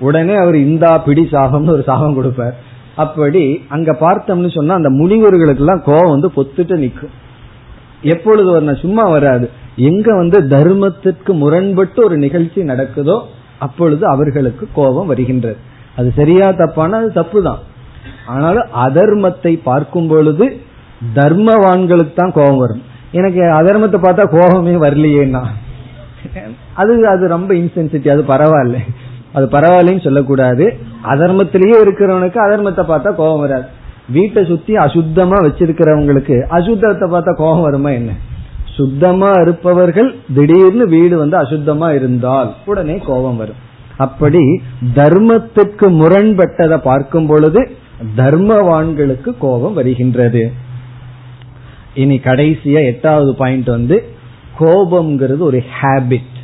[0.06, 2.54] உடனே அவர் இந்தா பிடி சாபம்னு ஒரு சாபம் கொடுப்பார்.
[2.96, 7.12] அப்படி அங்க பார்த்தோம்னு சொன்னா அந்த முனிவர்களுக்கு எல்லாம் கோபம் வந்து பொத்துட்டு நிற்கும்.
[8.14, 9.46] எப்பொழுது வரணும் சும்மா வராது
[9.90, 13.16] எங்க வந்து தர்மத்திற்கு முரண்பட்டு ஒரு நிகழ்ச்சி நடக்குதோ
[13.66, 15.58] அப்பொழுது அவர்களுக்கு கோபம் வருகின்றது.
[15.98, 16.98] அது சரியா தப்பான?
[17.00, 17.60] அது தப்பு தான்
[18.32, 20.46] ஆனாலும் அதர்மத்தை பார்க்கும் பொழுது
[21.18, 22.82] தர்மவான்களுக்கு தான் கோபம் வரும்.
[23.18, 25.42] எனக்கு அதர்மத்தை பார்த்தா கோபமே வரலையேன்னா?
[26.80, 28.78] அது அது ரொம்ப இன்சென்சிட்டி அது பரவாயில்ல.
[29.36, 30.64] அது பரவாயில்லன்னு சொல்லக்கூடாது.
[31.12, 33.66] அதர்மத்திலேயே இருக்கிறவனுக்கு அதர்மத்தை பார்த்தா கோபம் வராது.
[34.16, 38.12] வீட்டை சுத்தி அசுத்தமா வச்சிருக்கிறவங்களுக்கு அசுத்தத்தை பார்த்தா கோபம் வருமா என்ன?
[38.76, 43.60] சுத்தமா இருப்பவர்கள் திடீர்னு வீடு வந்து அசுத்தமா இருந்தால் உடனே கோபம் வரும்.
[43.96, 44.42] அப்படி
[44.94, 47.62] தர்மத்துக்கு முரண்பட்டதை பார்க்கும் பொழுது
[48.16, 50.52] தர்மவான்களுக்கு கோபம் வருகின்றது.
[51.94, 53.96] இனி கடைசியா எட்டாவது பாயிண்ட் வந்து
[54.58, 56.38] கோபம்ங்கிறது ஒரு ஹேபிட்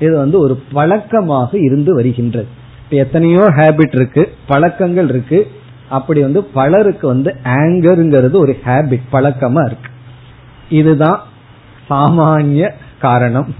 [0.00, 2.48] இது வந்து ஒரு பழக்கமாக இருந்து வருகின்றது.
[2.84, 5.40] இப்ப எத்தனையோ ஹேபிட் இருக்கு பழக்கங்கள் இருக்கு.
[5.88, 9.90] அப்படி வந்து பலருக்கு வந்து ஆங்கருங்கிறது ஒரு ஹேபிட் பழக்கமா இருக்கு.
[10.74, 11.20] இதுதான்
[11.90, 12.70] சாமானிய
[13.00, 13.54] காரணம்.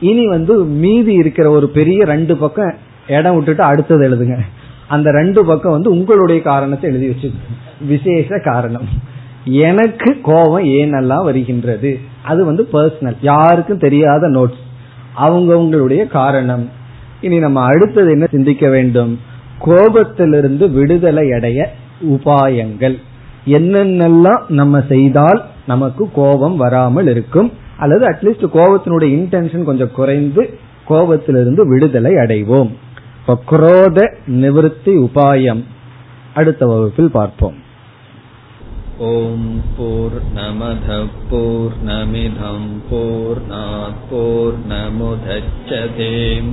[0.00, 2.74] இனி வந்து மீதி இருக்கிற ஒரு பெரிய ரெண்டு பக்கம்
[3.08, 4.38] இடம் விட்டுட்டு அடுத்தது எழுதுங்க.
[4.88, 7.30] அந்த ரெண்டு பக்கம் வந்து உங்களுடைய காரணத்தை எழுதி வச்சு
[7.80, 8.88] விசேஷ காரணம்.
[9.44, 11.98] எனக்கு கோபம் ஏனெல்லாம் வருகின்றது.
[12.22, 14.62] அது வந்து பர்சனல் யாருக்கும் தெரியாத நோட்ஸ்
[15.16, 16.70] அவங்கவுங்களுடைய காரணம்.
[17.20, 19.20] இனி நம்ம அடுத்தது என்ன சிந்திக்க வேண்டும்?
[19.64, 21.72] கோபத்திலிருந்து விடுதலை அடைய
[22.10, 22.96] உபாயங்கள்.
[23.46, 27.52] என்னென்னலாம் நம்ம செய்தால் நமக்கு கோபம் வராமல் இருக்கும்?
[27.78, 32.70] அல்லது அட்லீஸ்ட் கோபத்தினுடைய இன்டென்ஷன் கொஞ்சம் குறைந்து கோபத்திலிருந்து விடுதலை அடைவோம்.
[33.20, 35.64] இப்ப குரோத நிவர்த்தி உபாயம்.
[36.34, 37.62] அடுத்த வகுப்பில் பார்ப்போம்.
[38.98, 43.40] ஓம் போர் நமத போர் நமிதம் போர்
[44.10, 46.52] போர் நமுதச்சதேம்